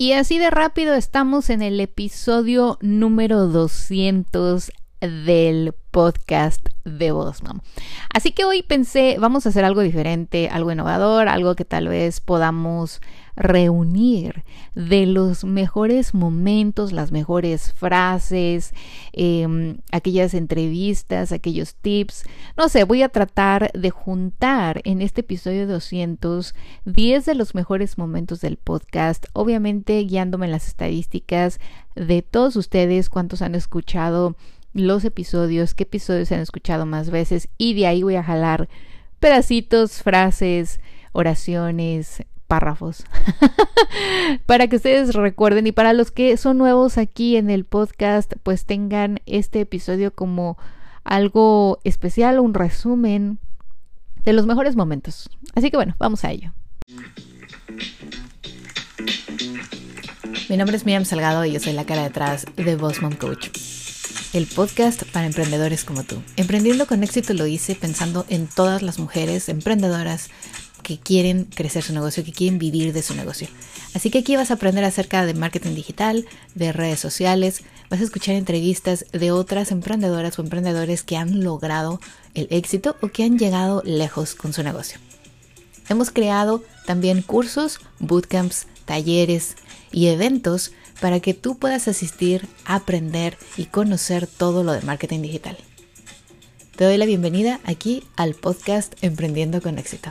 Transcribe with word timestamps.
Y 0.00 0.14
así 0.14 0.38
de 0.38 0.48
rápido 0.48 0.94
estamos 0.94 1.50
en 1.50 1.60
el 1.60 1.78
episodio 1.78 2.78
número 2.80 3.48
200 3.48 4.72
del 5.00 5.74
podcast 5.90 6.68
de 6.84 7.12
Bosman. 7.12 7.62
Así 8.12 8.32
que 8.32 8.44
hoy 8.44 8.62
pensé, 8.62 9.16
vamos 9.18 9.44
a 9.44 9.48
hacer 9.48 9.64
algo 9.64 9.80
diferente, 9.80 10.48
algo 10.48 10.70
innovador, 10.70 11.28
algo 11.28 11.54
que 11.54 11.64
tal 11.64 11.88
vez 11.88 12.20
podamos 12.20 13.00
reunir 13.36 14.44
de 14.74 15.06
los 15.06 15.44
mejores 15.44 16.14
momentos, 16.14 16.92
las 16.92 17.10
mejores 17.10 17.72
frases, 17.72 18.74
em, 19.12 19.78
aquellas 19.92 20.34
entrevistas, 20.34 21.32
aquellos 21.32 21.74
tips. 21.76 22.24
No 22.56 22.68
sé, 22.68 22.84
voy 22.84 23.02
a 23.02 23.08
tratar 23.08 23.70
de 23.72 23.90
juntar 23.90 24.80
en 24.84 25.00
este 25.00 25.22
episodio 25.22 25.66
200 25.66 26.54
10 26.84 27.24
de 27.24 27.34
los 27.34 27.54
mejores 27.54 27.98
momentos 27.98 28.40
del 28.40 28.58
podcast, 28.58 29.26
obviamente 29.32 30.02
guiándome 30.04 30.46
en 30.46 30.52
las 30.52 30.68
estadísticas 30.68 31.58
de 31.94 32.22
todos 32.22 32.56
ustedes, 32.56 33.08
cuántos 33.08 33.42
han 33.42 33.54
escuchado 33.54 34.36
los 34.72 35.04
episodios, 35.04 35.74
qué 35.74 35.84
episodios 35.84 36.30
han 36.32 36.40
escuchado 36.40 36.86
más 36.86 37.10
veces 37.10 37.48
y 37.58 37.74
de 37.74 37.86
ahí 37.86 38.02
voy 38.02 38.16
a 38.16 38.22
jalar 38.22 38.68
pedacitos, 39.18 40.02
frases, 40.02 40.80
oraciones, 41.12 42.24
párrafos 42.46 43.04
para 44.46 44.66
que 44.66 44.76
ustedes 44.76 45.14
recuerden 45.14 45.68
y 45.68 45.72
para 45.72 45.92
los 45.92 46.10
que 46.10 46.36
son 46.36 46.58
nuevos 46.58 46.98
aquí 46.98 47.36
en 47.36 47.48
el 47.48 47.64
podcast 47.64 48.32
pues 48.42 48.64
tengan 48.64 49.20
este 49.26 49.60
episodio 49.60 50.12
como 50.12 50.58
algo 51.04 51.78
especial, 51.84 52.40
un 52.40 52.54
resumen 52.54 53.38
de 54.24 54.32
los 54.32 54.46
mejores 54.46 54.76
momentos. 54.76 55.30
Así 55.54 55.70
que 55.70 55.76
bueno, 55.76 55.94
vamos 55.98 56.24
a 56.24 56.30
ello. 56.30 56.52
Mi 60.48 60.56
nombre 60.56 60.76
es 60.76 60.84
Miriam 60.84 61.04
Salgado 61.04 61.44
y 61.44 61.52
yo 61.52 61.60
soy 61.60 61.72
la 61.72 61.86
cara 61.86 62.02
detrás 62.02 62.44
de 62.56 62.76
Boss 62.76 62.98
Coach 63.18 63.48
el 64.32 64.46
podcast 64.46 65.02
para 65.04 65.26
emprendedores 65.26 65.84
como 65.84 66.04
tú. 66.04 66.22
Emprendiendo 66.36 66.86
con 66.86 67.02
éxito 67.02 67.34
lo 67.34 67.46
hice 67.46 67.74
pensando 67.74 68.24
en 68.28 68.46
todas 68.46 68.82
las 68.82 68.98
mujeres 68.98 69.48
emprendedoras 69.48 70.28
que 70.82 70.98
quieren 70.98 71.44
crecer 71.44 71.82
su 71.82 71.92
negocio, 71.92 72.24
que 72.24 72.32
quieren 72.32 72.58
vivir 72.58 72.92
de 72.92 73.02
su 73.02 73.14
negocio. 73.14 73.48
Así 73.94 74.10
que 74.10 74.18
aquí 74.18 74.36
vas 74.36 74.50
a 74.50 74.54
aprender 74.54 74.84
acerca 74.84 75.26
de 75.26 75.34
marketing 75.34 75.74
digital, 75.74 76.26
de 76.54 76.72
redes 76.72 77.00
sociales, 77.00 77.62
vas 77.90 78.00
a 78.00 78.04
escuchar 78.04 78.36
entrevistas 78.36 79.04
de 79.12 79.32
otras 79.32 79.72
emprendedoras 79.72 80.38
o 80.38 80.42
emprendedores 80.42 81.02
que 81.02 81.16
han 81.16 81.42
logrado 81.42 82.00
el 82.34 82.46
éxito 82.50 82.96
o 83.00 83.08
que 83.08 83.24
han 83.24 83.38
llegado 83.38 83.82
lejos 83.84 84.34
con 84.34 84.52
su 84.52 84.62
negocio. 84.62 84.98
Hemos 85.88 86.10
creado 86.10 86.62
también 86.86 87.22
cursos, 87.22 87.80
bootcamps, 87.98 88.66
talleres 88.84 89.56
y 89.90 90.06
eventos 90.06 90.70
para 91.00 91.20
que 91.20 91.34
tú 91.34 91.58
puedas 91.58 91.88
asistir, 91.88 92.46
aprender 92.64 93.36
y 93.56 93.66
conocer 93.66 94.26
todo 94.26 94.62
lo 94.62 94.72
de 94.72 94.82
marketing 94.82 95.22
digital. 95.22 95.56
Te 96.76 96.84
doy 96.84 96.96
la 96.96 97.06
bienvenida 97.06 97.60
aquí 97.64 98.04
al 98.16 98.34
podcast 98.34 98.94
Emprendiendo 99.02 99.60
con 99.60 99.78
éxito. 99.78 100.10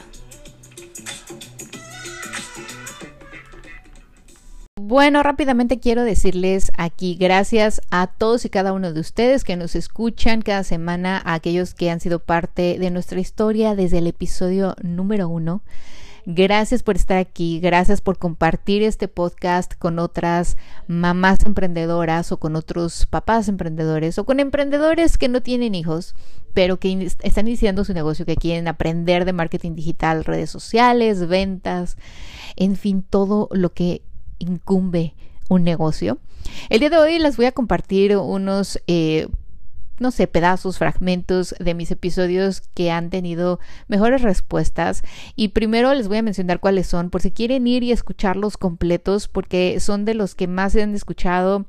Bueno, 4.82 5.22
rápidamente 5.22 5.80
quiero 5.80 6.04
decirles 6.04 6.72
aquí 6.76 7.16
gracias 7.16 7.80
a 7.92 8.08
todos 8.08 8.44
y 8.46 8.50
cada 8.50 8.74
uno 8.74 8.92
de 8.92 9.00
ustedes 9.00 9.44
que 9.44 9.56
nos 9.56 9.76
escuchan 9.76 10.42
cada 10.42 10.64
semana, 10.64 11.22
a 11.24 11.36
aquellos 11.36 11.76
que 11.76 11.92
han 11.92 12.00
sido 12.00 12.18
parte 12.18 12.80
de 12.80 12.90
nuestra 12.90 13.20
historia 13.20 13.76
desde 13.76 14.00
el 14.00 14.08
episodio 14.08 14.76
número 14.82 15.30
uno. 15.30 15.62
Gracias 16.26 16.84
por 16.84 16.96
estar 16.96 17.18
aquí, 17.18 17.60
gracias 17.60 18.02
por 18.02 18.18
compartir 18.18 18.84
este 18.84 19.08
podcast 19.08 19.74
con 19.76 20.00
otras 20.00 20.58
mamás 20.88 21.40
emprendedoras 21.46 22.32
o 22.32 22.38
con 22.38 22.56
otros 22.56 23.06
papás 23.06 23.48
emprendedores 23.48 24.18
o 24.18 24.26
con 24.26 24.40
emprendedores 24.40 25.18
que 25.18 25.30
no 25.30 25.42
tienen 25.42 25.76
hijos, 25.76 26.16
pero 26.54 26.78
que 26.78 27.12
están 27.24 27.48
iniciando 27.48 27.86
su 27.86 27.94
negocio, 27.94 28.26
que 28.26 28.36
quieren 28.36 28.68
aprender 28.68 29.26
de 29.26 29.34
marketing 29.34 29.76
digital, 29.76 30.26
redes 30.26 30.50
sociales, 30.50 31.28
ventas, 31.28 31.98
en 32.56 32.76
fin, 32.76 33.04
todo 33.08 33.48
lo 33.52 33.74
que 33.74 34.02
incumbe 34.40 35.16
un 35.50 35.64
negocio. 35.64 36.20
El 36.70 36.80
día 36.80 36.90
de 36.90 36.98
hoy 36.98 37.20
les 37.20 37.38
voy 37.38 37.46
a 37.46 37.52
compartir 37.52 38.16
unos, 38.18 38.80
eh, 38.88 39.28
no 40.00 40.12
sé, 40.12 40.28
pedazos, 40.28 40.78
fragmentos 40.78 41.56
de 41.60 41.74
mis 41.74 41.92
episodios 41.92 42.62
que 42.74 42.92
han 42.92 43.10
tenido 43.10 43.60
mejores 43.88 44.22
respuestas. 44.22 45.04
Y 45.36 45.50
primero 45.50 45.94
les 45.94 46.08
voy 46.08 46.18
a 46.18 46.24
mencionar 46.24 46.60
cuáles 46.60 46.88
son, 46.88 47.10
por 47.10 47.22
si 47.22 47.32
quieren 47.32 47.68
ir 47.68 47.84
y 47.84 47.92
escucharlos 47.92 48.58
completos, 48.58 49.28
porque 49.28 49.80
son 49.80 50.06
de 50.06 50.14
los 50.14 50.36
que 50.36 50.48
más 50.48 50.74
se 50.74 50.82
han 50.82 50.96
escuchado, 50.96 51.66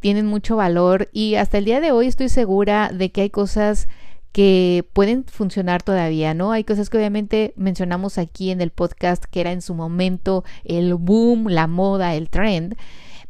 tienen 0.00 0.26
mucho 0.26 0.56
valor 0.56 1.08
y 1.12 1.36
hasta 1.36 1.58
el 1.58 1.64
día 1.64 1.80
de 1.80 1.92
hoy 1.92 2.06
estoy 2.06 2.28
segura 2.28 2.90
de 2.92 3.10
que 3.10 3.22
hay 3.22 3.30
cosas 3.30 3.88
que 4.32 4.88
pueden 4.94 5.24
funcionar 5.24 5.82
todavía, 5.82 6.32
¿no? 6.32 6.52
Hay 6.52 6.64
cosas 6.64 6.88
que 6.88 6.96
obviamente 6.96 7.52
mencionamos 7.56 8.16
aquí 8.16 8.50
en 8.50 8.60
el 8.62 8.70
podcast 8.70 9.24
que 9.24 9.40
era 9.42 9.52
en 9.52 9.60
su 9.60 9.74
momento 9.74 10.42
el 10.64 10.94
boom, 10.94 11.48
la 11.48 11.66
moda, 11.66 12.14
el 12.14 12.30
trend, 12.30 12.76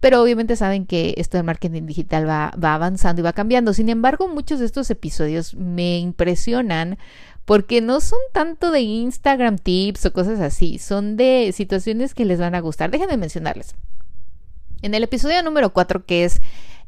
pero 0.02 0.20
obviamente 0.20 0.56
saben 0.56 0.84
que 0.84 1.14
esto 1.16 1.36
del 1.36 1.46
marketing 1.46 1.86
digital 1.86 2.28
va, 2.28 2.52
va 2.62 2.74
avanzando 2.74 3.20
y 3.20 3.22
va 3.22 3.32
cambiando. 3.32 3.72
Sin 3.72 3.88
embargo, 3.88 4.26
muchos 4.26 4.58
de 4.58 4.66
estos 4.66 4.90
episodios 4.90 5.54
me 5.54 6.00
impresionan 6.00 6.98
porque 7.44 7.80
no 7.80 8.00
son 8.00 8.18
tanto 8.32 8.72
de 8.72 8.80
Instagram 8.80 9.58
tips 9.58 10.06
o 10.06 10.12
cosas 10.12 10.40
así, 10.40 10.80
son 10.80 11.16
de 11.16 11.52
situaciones 11.54 12.14
que 12.14 12.24
les 12.24 12.40
van 12.40 12.56
a 12.56 12.60
gustar. 12.60 12.90
Déjenme 12.90 13.16
mencionarles. 13.16 13.76
En 14.82 14.94
el 14.94 15.04
episodio 15.04 15.40
número 15.44 15.72
4, 15.72 16.04
que 16.04 16.24
es 16.24 16.42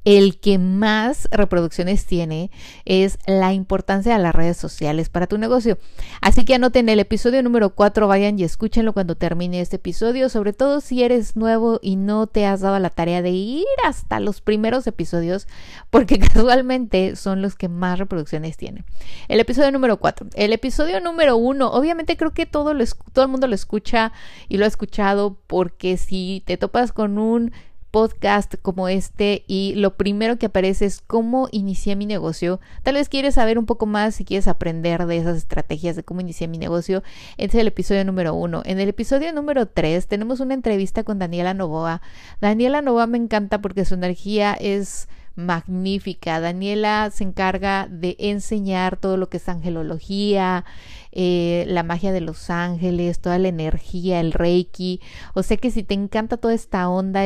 el 0.05 0.39
que 0.39 0.59
más 0.59 1.29
reproducciones 1.31 2.05
tiene 2.07 2.51
es 2.85 3.19
la 3.27 3.53
importancia 3.53 4.17
de 4.17 4.23
las 4.23 4.35
redes 4.35 4.57
sociales 4.57 5.09
para 5.09 5.27
tu 5.27 5.39
negocio. 5.39 5.79
Así 6.21 6.45
que 6.45 6.55
anoten 6.55 6.89
el 6.89 7.01
episodio 7.01 7.43
número 7.43 7.71
4, 7.71 8.07
vayan 8.07 8.39
y 8.39 8.45
escúchenlo 8.45 8.93
cuando 8.93 9.17
termine 9.17 9.61
este 9.61 9.77
episodio, 9.77 10.29
sobre 10.29 10.53
todo 10.53 10.81
si 10.81 11.03
eres 11.03 11.37
nuevo 11.37 11.81
y 11.83 11.97
no 11.97 12.27
te 12.27 12.45
has 12.47 12.61
dado 12.61 12.79
la 12.79 12.91
tarea 12.91 13.23
de 13.23 13.31
ir 13.31 13.65
hasta 13.85 14.21
los 14.21 14.41
primeros 14.41 14.87
episodios, 14.87 15.49
porque 15.91 16.19
casualmente 16.35 17.17
son 17.17 17.41
los 17.41 17.55
que 17.55 17.69
más 17.69 17.99
reproducciones 17.99 18.57
tienen. 18.57 18.85
El 19.29 19.41
episodio 19.41 19.73
número 19.73 19.99
4. 19.99 20.29
El 20.35 20.53
episodio 20.53 21.01
número 21.01 21.37
1, 21.37 21.71
obviamente 21.71 22.17
creo 22.17 22.33
que 22.33 22.47
todo, 22.47 22.75
lo, 22.75 22.85
todo 23.13 23.25
el 23.25 23.31
mundo 23.31 23.47
lo 23.47 23.55
escucha 23.55 24.13
y 24.49 24.59
lo 24.59 24.65
ha 24.65 24.69
escuchado 24.69 25.39
porque 25.47 25.97
si 25.97 26.43
te 26.47 26.57
topas 26.57 26.93
con 26.93 27.19
un 27.19 27.53
podcast 27.95 28.57
como 28.61 28.89
este 28.89 29.45
y 29.47 29.75
lo 29.77 29.97
primero 29.97 30.37
que 30.37 30.47
aparece 30.47 30.85
es 30.85 31.01
cómo 31.01 31.49
inicié 31.53 31.95
mi 31.95 32.07
negocio. 32.07 32.59
Tal 32.83 32.95
vez 32.95 33.09
quieres 33.09 33.37
saber 33.37 33.57
un 33.57 33.67
poco 33.67 33.87
más 33.87 34.17
si 34.17 34.25
quieres 34.25 34.49
aprender 34.49 35.07
de 35.07 35.19
esas 35.19 35.37
estrategias 35.37 35.95
de 35.95 36.03
cómo 36.03 36.21
inicié 36.21 36.49
mi 36.49 36.59
negocio. 36.59 37.05
Este 37.37 37.57
es 37.57 37.61
el 37.61 37.69
episodio 37.69 38.05
número 38.05 38.35
uno. 38.35 38.63
En 38.65 38.81
el 38.81 38.89
episodio 38.89 39.33
número 39.33 39.67
tres 39.67 40.09
tenemos 40.09 40.41
una 40.41 40.55
entrevista 40.55 41.05
con 41.05 41.21
Daniela 41.21 41.55
Novoa. 41.55 42.03
Daniela 42.41 42.83
Novoa 42.83 43.07
me 43.07 43.17
encanta 43.17 43.61
porque 43.61 43.85
su 43.85 43.95
energía 43.95 44.55
es 44.55 45.09
magnífica. 45.37 46.41
Daniela 46.41 47.11
se 47.13 47.25
encarga 47.25 47.87
de 47.91 48.17
enseñar 48.19 48.97
todo 48.97 49.17
lo 49.17 49.29
que 49.29 49.39
es 49.39 49.49
angelología, 49.49 50.65
eh, 51.13 51.65
la 51.69 51.83
magia 51.83 52.13
de 52.13 52.21
los 52.21 52.51
ángeles, 52.51 53.21
toda 53.21 53.39
la 53.39 53.49
energía, 53.49 54.21
el 54.21 54.33
reiki. 54.33 55.01
O 55.35 55.43
sea 55.43 55.57
que 55.57 55.71
si 55.71 55.83
te 55.83 55.95
encanta 55.95 56.37
toda 56.37 56.55
esta 56.55 56.89
onda 56.89 57.23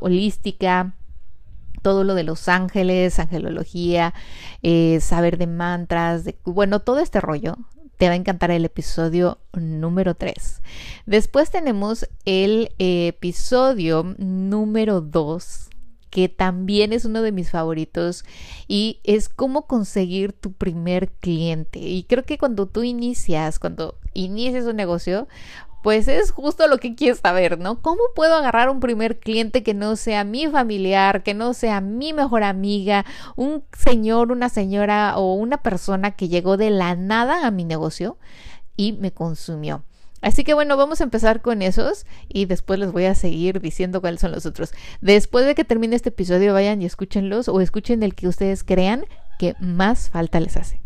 holística, 0.00 0.94
todo 1.82 2.04
lo 2.04 2.14
de 2.14 2.24
los 2.24 2.48
ángeles, 2.48 3.18
angelología, 3.18 4.14
eh, 4.62 5.00
saber 5.00 5.38
de 5.38 5.46
mantras, 5.46 6.24
de, 6.24 6.36
bueno, 6.44 6.80
todo 6.80 6.98
este 6.98 7.20
rollo, 7.20 7.56
te 7.96 8.06
va 8.08 8.14
a 8.14 8.16
encantar 8.16 8.50
el 8.50 8.64
episodio 8.64 9.38
número 9.52 10.14
3. 10.14 10.62
Después 11.04 11.50
tenemos 11.50 12.08
el 12.24 12.72
episodio 12.78 14.14
número 14.18 15.02
2 15.02 15.69
que 16.10 16.28
también 16.28 16.92
es 16.92 17.04
uno 17.04 17.22
de 17.22 17.32
mis 17.32 17.50
favoritos 17.50 18.24
y 18.68 19.00
es 19.04 19.28
cómo 19.28 19.66
conseguir 19.66 20.32
tu 20.32 20.52
primer 20.52 21.10
cliente. 21.10 21.78
Y 21.78 22.04
creo 22.04 22.24
que 22.24 22.38
cuando 22.38 22.66
tú 22.66 22.82
inicias, 22.82 23.58
cuando 23.58 23.96
inicias 24.12 24.66
un 24.66 24.76
negocio, 24.76 25.28
pues 25.82 26.08
es 26.08 26.30
justo 26.30 26.66
lo 26.68 26.78
que 26.78 26.94
quieres 26.94 27.20
saber, 27.20 27.58
¿no? 27.58 27.80
¿Cómo 27.80 28.02
puedo 28.14 28.34
agarrar 28.34 28.68
un 28.68 28.80
primer 28.80 29.18
cliente 29.18 29.62
que 29.62 29.72
no 29.72 29.96
sea 29.96 30.24
mi 30.24 30.46
familiar, 30.46 31.22
que 31.22 31.32
no 31.32 31.54
sea 31.54 31.80
mi 31.80 32.12
mejor 32.12 32.42
amiga, 32.42 33.06
un 33.36 33.64
señor, 33.72 34.30
una 34.30 34.48
señora 34.50 35.16
o 35.16 35.34
una 35.34 35.62
persona 35.62 36.10
que 36.10 36.28
llegó 36.28 36.56
de 36.56 36.70
la 36.70 36.96
nada 36.96 37.46
a 37.46 37.50
mi 37.50 37.64
negocio 37.64 38.18
y 38.76 38.92
me 38.92 39.12
consumió? 39.12 39.84
Así 40.22 40.44
que 40.44 40.54
bueno, 40.54 40.76
vamos 40.76 41.00
a 41.00 41.04
empezar 41.04 41.40
con 41.40 41.62
esos 41.62 42.06
y 42.28 42.46
después 42.46 42.78
les 42.78 42.92
voy 42.92 43.06
a 43.06 43.14
seguir 43.14 43.60
diciendo 43.60 44.00
cuáles 44.00 44.20
son 44.20 44.32
los 44.32 44.46
otros. 44.46 44.72
Después 45.00 45.46
de 45.46 45.54
que 45.54 45.64
termine 45.64 45.96
este 45.96 46.10
episodio, 46.10 46.52
vayan 46.52 46.82
y 46.82 46.86
escúchenlos 46.86 47.48
o 47.48 47.60
escuchen 47.60 48.02
el 48.02 48.14
que 48.14 48.28
ustedes 48.28 48.64
crean 48.64 49.04
que 49.38 49.54
más 49.60 50.10
falta 50.10 50.38
les 50.40 50.56
hace. 50.56 50.80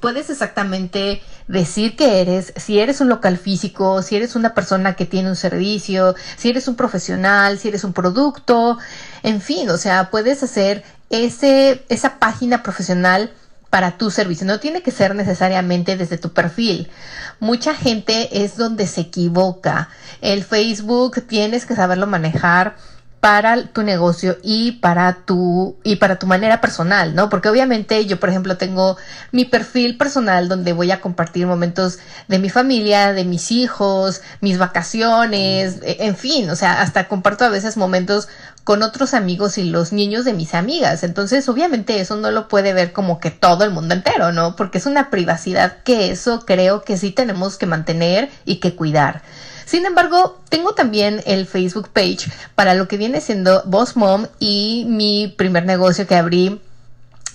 puedes 0.00 0.30
exactamente 0.30 1.22
decir 1.46 1.96
que 1.96 2.20
eres, 2.20 2.52
si 2.56 2.78
eres 2.78 3.00
un 3.00 3.08
local 3.08 3.36
físico, 3.36 4.02
si 4.02 4.16
eres 4.16 4.34
una 4.34 4.54
persona 4.54 4.94
que 4.94 5.04
tiene 5.04 5.28
un 5.28 5.36
servicio, 5.36 6.14
si 6.36 6.50
eres 6.50 6.68
un 6.68 6.76
profesional, 6.76 7.58
si 7.58 7.68
eres 7.68 7.84
un 7.84 7.92
producto, 7.92 8.78
en 9.22 9.40
fin, 9.40 9.68
o 9.68 9.76
sea, 9.76 10.10
puedes 10.10 10.42
hacer 10.42 10.84
ese, 11.10 11.84
esa 11.88 12.18
página 12.18 12.62
profesional 12.62 13.32
para 13.70 13.96
tu 13.96 14.10
servicio. 14.10 14.46
No 14.46 14.60
tiene 14.60 14.82
que 14.82 14.90
ser 14.90 15.14
necesariamente 15.14 15.96
desde 15.96 16.18
tu 16.18 16.32
perfil. 16.32 16.90
Mucha 17.38 17.74
gente 17.74 18.44
es 18.44 18.56
donde 18.56 18.86
se 18.86 19.02
equivoca. 19.02 19.88
El 20.20 20.44
Facebook 20.44 21.24
tienes 21.26 21.64
que 21.64 21.76
saberlo 21.76 22.06
manejar 22.06 22.76
para 23.20 23.66
tu 23.66 23.82
negocio 23.82 24.38
y 24.42 24.72
para 24.72 25.12
tu 25.26 25.76
y 25.84 25.96
para 25.96 26.18
tu 26.18 26.26
manera 26.26 26.62
personal, 26.62 27.14
¿no? 27.14 27.28
Porque 27.28 27.50
obviamente 27.50 28.06
yo, 28.06 28.18
por 28.18 28.30
ejemplo, 28.30 28.56
tengo 28.56 28.96
mi 29.30 29.44
perfil 29.44 29.98
personal 29.98 30.48
donde 30.48 30.72
voy 30.72 30.90
a 30.90 31.02
compartir 31.02 31.46
momentos 31.46 31.98
de 32.28 32.38
mi 32.38 32.48
familia, 32.48 33.12
de 33.12 33.26
mis 33.26 33.50
hijos, 33.50 34.22
mis 34.40 34.56
vacaciones, 34.56 35.80
e, 35.82 35.98
en 36.06 36.16
fin, 36.16 36.48
o 36.48 36.56
sea, 36.56 36.80
hasta 36.80 37.08
comparto 37.08 37.44
a 37.44 37.50
veces 37.50 37.76
momentos 37.76 38.28
con 38.64 38.82
otros 38.82 39.12
amigos 39.12 39.58
y 39.58 39.64
los 39.64 39.92
niños 39.92 40.24
de 40.24 40.32
mis 40.32 40.54
amigas. 40.54 41.02
Entonces, 41.02 41.46
obviamente 41.50 42.00
eso 42.00 42.16
no 42.16 42.30
lo 42.30 42.48
puede 42.48 42.72
ver 42.72 42.92
como 42.92 43.20
que 43.20 43.30
todo 43.30 43.64
el 43.64 43.70
mundo 43.70 43.94
entero, 43.94 44.32
¿no? 44.32 44.56
Porque 44.56 44.78
es 44.78 44.86
una 44.86 45.10
privacidad 45.10 45.82
que 45.82 46.10
eso 46.10 46.46
creo 46.46 46.82
que 46.82 46.96
sí 46.96 47.10
tenemos 47.10 47.58
que 47.58 47.66
mantener 47.66 48.30
y 48.46 48.56
que 48.56 48.74
cuidar. 48.76 49.22
Sin 49.70 49.86
embargo, 49.86 50.36
tengo 50.48 50.74
también 50.74 51.22
el 51.26 51.46
Facebook 51.46 51.90
page 51.90 52.28
para 52.56 52.74
lo 52.74 52.88
que 52.88 52.96
viene 52.96 53.20
siendo 53.20 53.62
Boss 53.66 53.94
Mom 53.94 54.26
y 54.40 54.84
mi 54.88 55.32
primer 55.38 55.64
negocio 55.64 56.08
que 56.08 56.16
abrí 56.16 56.60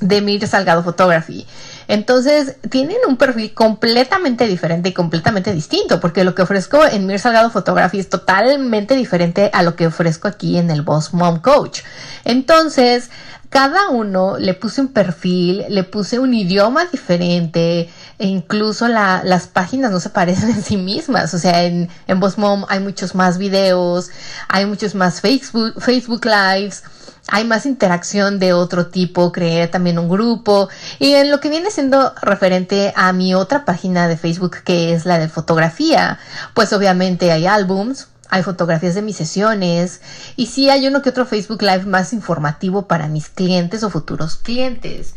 de 0.01 0.19
Mir 0.19 0.45
Salgado 0.45 0.83
Photography. 0.83 1.47
Entonces, 1.87 2.57
tienen 2.69 2.97
un 3.07 3.15
perfil 3.15 3.53
completamente 3.53 4.47
diferente 4.47 4.89
y 4.89 4.93
completamente 4.93 5.53
distinto, 5.53 6.01
porque 6.01 6.25
lo 6.25 6.35
que 6.35 6.41
ofrezco 6.41 6.85
en 6.85 7.05
Mir 7.05 7.19
Salgado 7.19 7.51
Photography 7.51 7.99
es 7.99 8.09
totalmente 8.09 8.97
diferente 8.97 9.49
a 9.53 9.63
lo 9.63 9.77
que 9.77 9.87
ofrezco 9.87 10.27
aquí 10.27 10.57
en 10.57 10.71
el 10.71 10.81
Boss 10.81 11.13
Mom 11.13 11.39
Coach. 11.39 11.83
Entonces, 12.25 13.11
cada 13.49 13.87
uno 13.87 14.37
le 14.37 14.53
puse 14.55 14.81
un 14.81 14.89
perfil, 14.89 15.63
le 15.69 15.85
puse 15.85 16.19
un 16.19 16.33
idioma 16.33 16.87
diferente, 16.91 17.89
e 18.17 18.27
incluso 18.27 18.87
las 18.87 19.47
páginas 19.47 19.91
no 19.91 19.99
se 19.99 20.09
parecen 20.09 20.49
en 20.49 20.63
sí 20.63 20.77
mismas. 20.77 21.33
O 21.33 21.39
sea, 21.39 21.63
en, 21.63 21.89
en 22.07 22.19
Mom 22.37 22.65
hay 22.69 22.79
muchos 22.79 23.15
más 23.15 23.37
videos, 23.37 24.09
hay 24.47 24.65
muchos 24.65 24.95
más 24.95 25.21
Facebook, 25.21 25.81
Facebook 25.81 26.25
Lives, 26.25 26.83
hay 27.27 27.43
más 27.43 27.65
interacción 27.65 28.39
de 28.39 28.53
otro 28.53 28.87
tipo, 28.87 29.31
creé 29.31 29.67
también 29.67 29.99
un 29.99 30.09
grupo. 30.09 30.69
Y 30.99 31.13
en 31.13 31.31
lo 31.31 31.39
que 31.39 31.49
viene 31.49 31.71
siendo 31.71 32.13
referente 32.21 32.93
a 32.95 33.11
mi 33.13 33.35
otra 33.35 33.65
página 33.65 34.07
de 34.07 34.17
Facebook, 34.17 34.57
que 34.63 34.93
es 34.93 35.05
la 35.05 35.19
de 35.19 35.27
fotografía, 35.27 36.19
pues 36.53 36.71
obviamente 36.73 37.31
hay 37.31 37.47
álbums, 37.47 38.07
hay 38.29 38.43
fotografías 38.43 38.95
de 38.95 39.01
mis 39.01 39.17
sesiones 39.17 40.01
y 40.35 40.47
sí 40.47 40.69
hay 40.69 40.87
uno 40.87 41.01
que 41.01 41.09
otro 41.09 41.25
Facebook 41.25 41.61
Live 41.61 41.85
más 41.85 42.11
informativo 42.11 42.87
para 42.87 43.07
mis 43.07 43.29
clientes 43.29 43.83
o 43.83 43.89
futuros 43.89 44.37
clientes 44.37 45.13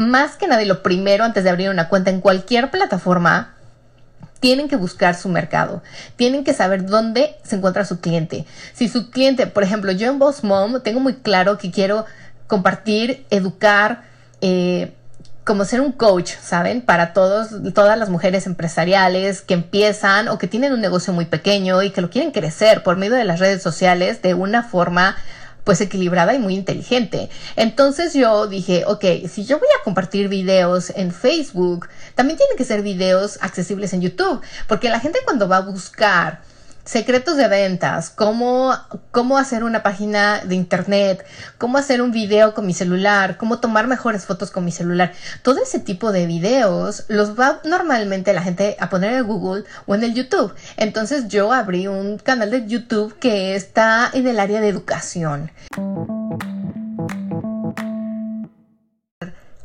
más 0.00 0.36
que 0.36 0.48
nada, 0.48 0.62
y 0.62 0.66
lo 0.66 0.82
primero 0.82 1.24
antes 1.24 1.44
de 1.44 1.50
abrir 1.50 1.68
una 1.68 1.88
cuenta 1.88 2.10
en 2.10 2.22
cualquier 2.22 2.70
plataforma, 2.70 3.54
tienen 4.40 4.68
que 4.68 4.76
buscar 4.76 5.14
su 5.14 5.28
mercado, 5.28 5.82
tienen 6.16 6.42
que 6.42 6.54
saber 6.54 6.86
dónde 6.86 7.36
se 7.44 7.56
encuentra 7.56 7.84
su 7.84 8.00
cliente. 8.00 8.46
Si 8.72 8.88
su 8.88 9.10
cliente, 9.10 9.46
por 9.46 9.62
ejemplo, 9.62 9.92
yo 9.92 10.10
en 10.10 10.18
Boss 10.18 10.42
Mom 10.42 10.80
tengo 10.82 11.00
muy 11.00 11.16
claro 11.16 11.58
que 11.58 11.70
quiero 11.70 12.06
compartir, 12.46 13.26
educar, 13.28 14.04
eh, 14.40 14.94
como 15.44 15.66
ser 15.66 15.82
un 15.82 15.92
coach, 15.92 16.32
¿saben? 16.40 16.80
Para 16.80 17.12
todos, 17.12 17.50
todas 17.74 17.98
las 17.98 18.08
mujeres 18.08 18.46
empresariales 18.46 19.42
que 19.42 19.52
empiezan 19.52 20.28
o 20.28 20.38
que 20.38 20.46
tienen 20.46 20.72
un 20.72 20.80
negocio 20.80 21.12
muy 21.12 21.26
pequeño 21.26 21.82
y 21.82 21.90
que 21.90 22.00
lo 22.00 22.08
quieren 22.08 22.30
crecer 22.30 22.82
por 22.82 22.96
medio 22.96 23.16
de 23.16 23.24
las 23.24 23.38
redes 23.38 23.62
sociales 23.62 24.22
de 24.22 24.32
una 24.32 24.62
forma 24.62 25.16
pues 25.64 25.80
equilibrada 25.80 26.34
y 26.34 26.38
muy 26.38 26.54
inteligente. 26.54 27.30
Entonces 27.56 28.14
yo 28.14 28.46
dije, 28.46 28.84
ok, 28.86 29.04
si 29.28 29.44
yo 29.44 29.58
voy 29.58 29.68
a 29.78 29.84
compartir 29.84 30.28
videos 30.28 30.90
en 30.90 31.12
Facebook, 31.12 31.88
también 32.14 32.38
tienen 32.38 32.56
que 32.56 32.64
ser 32.64 32.82
videos 32.82 33.38
accesibles 33.40 33.92
en 33.92 34.02
YouTube, 34.02 34.40
porque 34.68 34.88
la 34.88 35.00
gente 35.00 35.18
cuando 35.24 35.48
va 35.48 35.58
a 35.58 35.62
buscar 35.62 36.40
secretos 36.90 37.36
de 37.36 37.46
ventas, 37.46 38.10
cómo, 38.10 38.74
cómo 39.12 39.38
hacer 39.38 39.62
una 39.62 39.84
página 39.84 40.40
de 40.40 40.56
internet, 40.56 41.24
cómo 41.56 41.78
hacer 41.78 42.02
un 42.02 42.10
video 42.10 42.52
con 42.52 42.66
mi 42.66 42.74
celular, 42.74 43.36
cómo 43.36 43.60
tomar 43.60 43.86
mejores 43.86 44.26
fotos 44.26 44.50
con 44.50 44.64
mi 44.64 44.72
celular. 44.72 45.12
Todo 45.44 45.62
ese 45.62 45.78
tipo 45.78 46.10
de 46.10 46.26
videos 46.26 47.04
los 47.06 47.38
va 47.38 47.60
normalmente 47.62 48.32
la 48.32 48.42
gente 48.42 48.76
a 48.80 48.88
poner 48.88 49.12
en 49.12 49.24
Google 49.24 49.62
o 49.86 49.94
en 49.94 50.02
el 50.02 50.14
YouTube. 50.14 50.52
Entonces 50.76 51.28
yo 51.28 51.52
abrí 51.52 51.86
un 51.86 52.18
canal 52.18 52.50
de 52.50 52.66
YouTube 52.66 53.16
que 53.20 53.54
está 53.54 54.10
en 54.12 54.26
el 54.26 54.40
área 54.40 54.60
de 54.60 54.66
educación. 54.66 55.52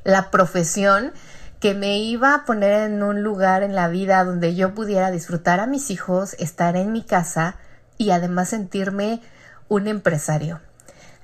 La 0.03 0.29
profesión 0.29 1.11
que 1.59 1.73
me 1.73 1.99
iba 1.99 2.33
a 2.33 2.45
poner 2.45 2.73
en 2.89 3.03
un 3.03 3.23
lugar 3.23 3.63
en 3.63 3.75
la 3.75 3.87
vida 3.87 4.23
donde 4.23 4.55
yo 4.55 4.73
pudiera 4.73 5.11
disfrutar 5.11 5.59
a 5.59 5.67
mis 5.67 5.89
hijos, 5.89 6.35
estar 6.39 6.75
en 6.75 6.91
mi 6.91 7.03
casa 7.03 7.55
y 7.97 8.11
además 8.11 8.49
sentirme 8.49 9.21
un 9.67 9.87
empresario. 9.87 10.59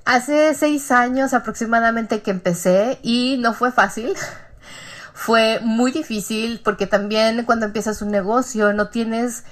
Hace 0.04 0.54
seis 0.54 0.90
años 0.90 1.32
aproximadamente 1.32 2.22
que 2.22 2.32
empecé 2.32 2.98
y 3.02 3.36
no 3.38 3.54
fue 3.54 3.70
fácil. 3.70 4.14
Fue 5.14 5.60
muy 5.62 5.92
difícil 5.92 6.60
porque 6.64 6.88
también 6.88 7.44
cuando 7.44 7.66
empiezas 7.66 8.02
un 8.02 8.10
negocio 8.10 8.72
no 8.72 8.88
tienes 8.88 9.44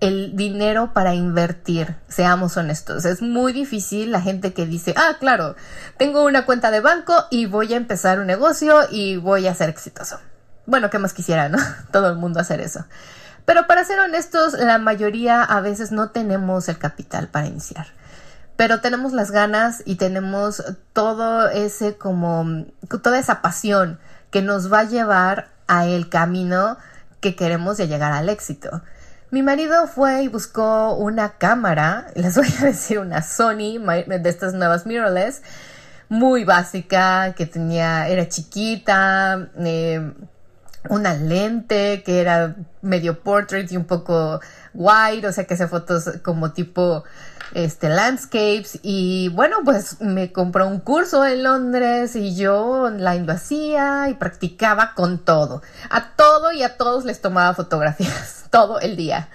el 0.00 0.36
dinero 0.36 0.92
para 0.92 1.14
invertir, 1.14 1.96
seamos 2.08 2.56
honestos. 2.56 3.04
Es 3.04 3.22
muy 3.22 3.52
difícil 3.52 4.12
la 4.12 4.20
gente 4.20 4.52
que 4.52 4.66
dice, 4.66 4.94
ah, 4.96 5.16
claro, 5.18 5.56
tengo 5.96 6.24
una 6.24 6.44
cuenta 6.44 6.70
de 6.70 6.80
banco 6.80 7.14
y 7.30 7.46
voy 7.46 7.72
a 7.72 7.76
empezar 7.76 8.20
un 8.20 8.26
negocio 8.26 8.80
y 8.90 9.16
voy 9.16 9.46
a 9.46 9.54
ser 9.54 9.68
exitoso. 9.68 10.20
Bueno, 10.66 10.90
¿qué 10.90 10.98
más 10.98 11.14
quisiera, 11.14 11.48
no? 11.48 11.58
Todo 11.92 12.10
el 12.10 12.16
mundo 12.16 12.40
hacer 12.40 12.60
eso. 12.60 12.84
Pero 13.46 13.66
para 13.66 13.84
ser 13.84 14.00
honestos, 14.00 14.54
la 14.54 14.78
mayoría 14.78 15.42
a 15.42 15.60
veces 15.60 15.92
no 15.92 16.10
tenemos 16.10 16.68
el 16.68 16.78
capital 16.78 17.28
para 17.28 17.46
iniciar. 17.46 17.86
Pero 18.56 18.80
tenemos 18.80 19.12
las 19.12 19.30
ganas 19.30 19.82
y 19.84 19.96
tenemos 19.96 20.62
todo 20.92 21.48
ese 21.50 21.96
como, 21.96 22.64
toda 23.02 23.18
esa 23.18 23.42
pasión 23.42 24.00
que 24.30 24.42
nos 24.42 24.72
va 24.72 24.80
a 24.80 24.84
llevar 24.84 25.48
a 25.68 25.86
el 25.86 26.08
camino 26.08 26.78
que 27.20 27.36
queremos 27.36 27.76
de 27.76 27.86
llegar 27.86 28.12
al 28.12 28.28
éxito. 28.28 28.82
Mi 29.30 29.42
marido 29.42 29.88
fue 29.88 30.22
y 30.22 30.28
buscó 30.28 30.94
una 30.94 31.36
cámara, 31.38 32.06
les 32.14 32.36
voy 32.36 32.46
a 32.60 32.64
decir 32.66 32.98
una 33.00 33.22
Sony 33.22 33.78
de 33.78 34.28
estas 34.28 34.54
nuevas 34.54 34.86
mirrorless, 34.86 35.42
muy 36.08 36.44
básica, 36.44 37.34
que 37.36 37.46
tenía, 37.46 38.08
era 38.08 38.28
chiquita, 38.28 39.48
eh, 39.58 40.12
una 40.88 41.14
lente 41.14 42.04
que 42.04 42.20
era 42.20 42.54
medio 42.82 43.20
portrait 43.20 43.70
y 43.72 43.76
un 43.76 43.86
poco 43.86 44.40
wide, 44.72 45.26
o 45.26 45.32
sea 45.32 45.44
que 45.44 45.54
hace 45.54 45.66
fotos 45.66 46.08
como 46.22 46.52
tipo 46.52 47.02
este 47.54 47.88
landscapes 47.88 48.80
y 48.82 49.28
bueno 49.28 49.58
pues 49.64 50.00
me 50.00 50.32
compró 50.32 50.66
un 50.66 50.80
curso 50.80 51.24
en 51.24 51.42
Londres 51.42 52.16
y 52.16 52.34
yo 52.36 52.64
online 52.64 53.24
lo 53.24 53.32
hacía 53.32 54.08
y 54.08 54.14
practicaba 54.14 54.94
con 54.94 55.18
todo 55.18 55.62
a 55.90 56.10
todo 56.16 56.52
y 56.52 56.62
a 56.62 56.76
todos 56.76 57.04
les 57.04 57.20
tomaba 57.20 57.54
fotografías 57.54 58.44
todo 58.50 58.80
el 58.80 58.96
día 58.96 59.28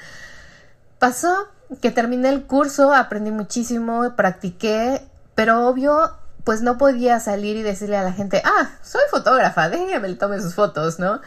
pasó 1.00 1.48
que 1.82 1.92
terminé 1.92 2.30
el 2.30 2.44
curso 2.44 2.94
aprendí 2.94 3.32
muchísimo 3.32 4.16
practiqué 4.16 5.08
pero 5.36 5.68
obvio 5.68 6.22
pues 6.44 6.62
no 6.62 6.78
podía 6.78 7.20
salir 7.20 7.58
y 7.58 7.62
decirle 7.62 7.98
a 7.98 8.04
la 8.04 8.14
gente, 8.14 8.42
ah, 8.46 8.70
soy 8.82 9.02
fotógrafa, 9.10 9.70
déjeme 9.70 10.10
le 10.10 10.16
tome 10.16 10.42
sus 10.42 10.56
fotos, 10.56 11.00
¿no? 11.00 11.22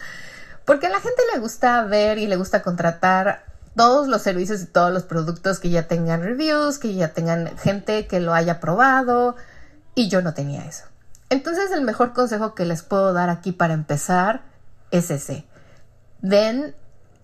Porque 0.65 0.87
a 0.87 0.91
la 0.91 1.01
gente 1.01 1.23
le 1.33 1.41
gusta 1.41 1.83
ver 1.85 2.19
y 2.19 2.27
le 2.27 2.37
gusta 2.37 2.63
contratar 2.63 3.45
todos 3.77 4.09
los 4.09 4.23
servicios 4.23 4.63
y 4.63 4.67
todos 4.67 4.93
los 4.93 5.03
productos 5.03 5.59
que 5.59 5.71
ya 5.71 5.89
tengan 5.89 6.23
reviews, 6.23 6.79
que 6.79 6.95
ya 6.95 7.13
tengan 7.13 7.57
gente 7.59 8.07
que 8.07 8.21
lo 8.21 8.35
haya 8.35 8.61
probado, 8.61 9.37
y 9.95 10.09
yo 10.09 10.23
no 10.23 10.35
tenía 10.35 10.65
eso. 10.65 10.85
Entonces 11.31 11.71
el 11.73 11.83
mejor 11.83 12.13
consejo 12.13 12.55
que 12.55 12.65
les 12.65 12.83
puedo 12.83 13.13
dar 13.13 13.31
aquí 13.31 13.53
para 13.53 13.75
empezar 13.75 14.43
es 14.91 15.11
ese. 15.11 15.45
Den, 16.21 16.75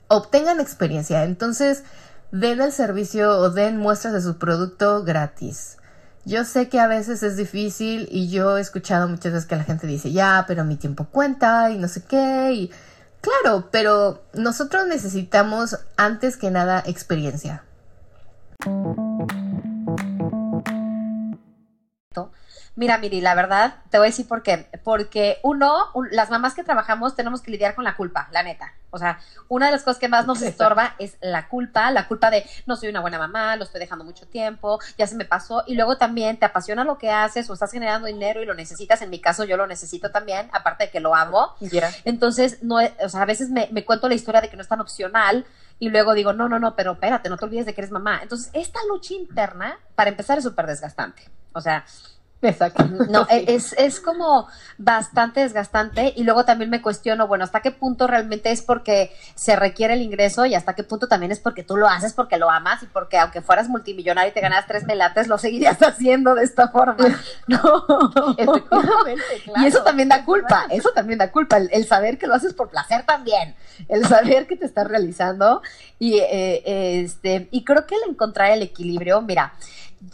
obtengan 0.08 0.60
experiencia. 0.60 1.24
Entonces, 1.24 1.84
den 2.32 2.60
el 2.60 2.72
servicio 2.72 3.38
o 3.38 3.50
den 3.50 3.76
muestras 3.76 4.12
de 4.12 4.22
su 4.22 4.38
producto 4.38 5.04
gratis. 5.04 5.76
Yo 6.24 6.44
sé 6.44 6.68
que 6.68 6.80
a 6.80 6.86
veces 6.86 7.22
es 7.22 7.36
difícil 7.36 8.08
y 8.10 8.28
yo 8.28 8.58
he 8.58 8.60
escuchado 8.60 9.08
muchas 9.08 9.32
veces 9.32 9.48
que 9.48 9.56
la 9.56 9.64
gente 9.64 9.86
dice, 9.86 10.12
ya, 10.12 10.44
pero 10.46 10.64
mi 10.64 10.76
tiempo 10.76 11.06
cuenta 11.06 11.70
y 11.70 11.78
no 11.78 11.88
sé 11.88 12.02
qué. 12.02 12.52
Y 12.52 12.70
claro, 13.20 13.68
pero 13.70 14.22
nosotros 14.32 14.86
necesitamos 14.86 15.78
antes 15.96 16.36
que 16.36 16.50
nada 16.50 16.82
experiencia. 16.86 17.64
Mira, 22.80 22.96
Miri, 22.96 23.20
la 23.20 23.34
verdad, 23.34 23.74
te 23.90 23.98
voy 23.98 24.06
a 24.06 24.08
decir 24.08 24.26
por 24.26 24.42
qué. 24.42 24.66
Porque 24.82 25.38
uno, 25.42 25.92
las 26.12 26.30
mamás 26.30 26.54
que 26.54 26.64
trabajamos 26.64 27.14
tenemos 27.14 27.42
que 27.42 27.50
lidiar 27.50 27.74
con 27.74 27.84
la 27.84 27.94
culpa, 27.94 28.30
la 28.32 28.42
neta. 28.42 28.72
O 28.88 28.96
sea, 28.96 29.20
una 29.48 29.66
de 29.66 29.72
las 29.72 29.82
cosas 29.82 30.00
que 30.00 30.08
más 30.08 30.26
nos 30.26 30.40
estorba 30.40 30.94
es 30.98 31.18
la 31.20 31.46
culpa, 31.46 31.90
la 31.90 32.08
culpa 32.08 32.30
de 32.30 32.42
no 32.64 32.76
soy 32.76 32.88
una 32.88 33.00
buena 33.00 33.18
mamá, 33.18 33.54
lo 33.56 33.64
estoy 33.64 33.80
dejando 33.80 34.06
mucho 34.06 34.26
tiempo, 34.26 34.80
ya 34.96 35.06
se 35.06 35.14
me 35.14 35.26
pasó. 35.26 35.62
Y 35.66 35.74
luego 35.74 35.98
también 35.98 36.38
te 36.38 36.46
apasiona 36.46 36.82
lo 36.82 36.96
que 36.96 37.10
haces 37.10 37.50
o 37.50 37.52
estás 37.52 37.70
generando 37.70 38.06
dinero 38.06 38.42
y 38.42 38.46
lo 38.46 38.54
necesitas. 38.54 39.02
En 39.02 39.10
mi 39.10 39.20
caso, 39.20 39.44
yo 39.44 39.58
lo 39.58 39.66
necesito 39.66 40.10
también, 40.10 40.48
aparte 40.50 40.84
de 40.84 40.90
que 40.90 41.00
lo 41.00 41.14
amo. 41.14 41.56
Entonces, 42.06 42.62
no, 42.62 42.76
o 42.76 43.08
sea, 43.10 43.20
a 43.20 43.26
veces 43.26 43.50
me, 43.50 43.68
me 43.72 43.84
cuento 43.84 44.08
la 44.08 44.14
historia 44.14 44.40
de 44.40 44.48
que 44.48 44.56
no 44.56 44.62
es 44.62 44.68
tan 44.68 44.80
opcional 44.80 45.44
y 45.78 45.90
luego 45.90 46.14
digo, 46.14 46.32
no, 46.32 46.48
no, 46.48 46.58
no, 46.58 46.74
pero 46.76 46.92
espérate, 46.92 47.28
no 47.28 47.36
te 47.36 47.44
olvides 47.44 47.66
de 47.66 47.74
que 47.74 47.82
eres 47.82 47.90
mamá. 47.90 48.20
Entonces, 48.22 48.48
esta 48.54 48.80
lucha 48.88 49.12
interna, 49.12 49.78
para 49.94 50.08
empezar, 50.08 50.38
es 50.38 50.44
súper 50.44 50.66
desgastante. 50.66 51.28
O 51.52 51.60
sea, 51.60 51.84
Exacto. 52.42 52.84
No, 53.10 53.26
es, 53.28 53.72
es 53.72 53.98
como 53.98 54.46
bastante 54.78 55.40
desgastante 55.40 56.12
y 56.16 56.22
luego 56.22 56.44
también 56.44 56.70
me 56.70 56.80
cuestiono, 56.80 57.26
bueno, 57.26 57.44
hasta 57.44 57.60
qué 57.60 57.70
punto 57.72 58.06
realmente 58.06 58.50
es 58.52 58.62
porque 58.62 59.12
se 59.34 59.56
requiere 59.56 59.94
el 59.94 60.02
ingreso 60.02 60.46
y 60.46 60.54
hasta 60.54 60.74
qué 60.74 60.84
punto 60.84 61.08
también 61.08 61.32
es 61.32 61.40
porque 61.40 61.64
tú 61.64 61.76
lo 61.76 61.88
haces 61.88 62.12
porque 62.12 62.36
lo 62.36 62.50
amas 62.50 62.82
y 62.82 62.86
porque 62.86 63.18
aunque 63.18 63.42
fueras 63.42 63.68
multimillonario 63.68 64.30
y 64.30 64.34
te 64.34 64.40
ganas 64.40 64.66
tres 64.66 64.84
melates, 64.84 65.26
lo 65.26 65.38
seguirías 65.38 65.78
haciendo 65.82 66.34
de 66.34 66.44
esta 66.44 66.68
forma. 66.68 66.96
No, 67.46 67.86
Y 69.56 69.66
eso 69.66 69.82
también 69.82 70.08
da 70.08 70.24
culpa, 70.24 70.66
eso 70.70 70.90
también 70.94 71.18
da 71.18 71.32
culpa, 71.32 71.56
el, 71.56 71.84
saber 71.86 72.16
que 72.16 72.26
lo 72.26 72.34
haces 72.34 72.54
por 72.54 72.68
placer 72.68 73.04
también, 73.04 73.56
el 73.88 74.06
saber 74.06 74.46
que 74.46 74.56
te 74.56 74.66
estás 74.66 74.86
realizando 74.86 75.62
y, 75.98 76.18
eh, 76.18 76.62
este, 77.02 77.48
y 77.50 77.64
creo 77.64 77.86
que 77.86 77.96
el 77.96 78.10
encontrar 78.10 78.52
el 78.52 78.62
equilibrio, 78.62 79.20
mira, 79.20 79.54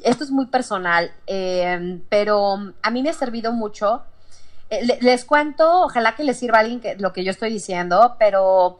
esto 0.02 0.24
es 0.24 0.30
muy 0.30 0.46
personal, 0.46 1.12
eh, 1.26 2.00
pero 2.08 2.72
a 2.82 2.90
mí 2.90 3.02
me 3.02 3.10
ha 3.10 3.14
servido 3.14 3.52
mucho. 3.52 4.02
Eh, 4.70 4.98
les 5.00 5.24
cuento, 5.24 5.82
ojalá 5.82 6.16
que 6.16 6.24
les 6.24 6.38
sirva 6.38 6.58
a 6.58 6.60
alguien 6.62 6.80
lo 6.98 7.12
que 7.12 7.24
yo 7.24 7.30
estoy 7.30 7.50
diciendo, 7.50 8.16
pero 8.18 8.78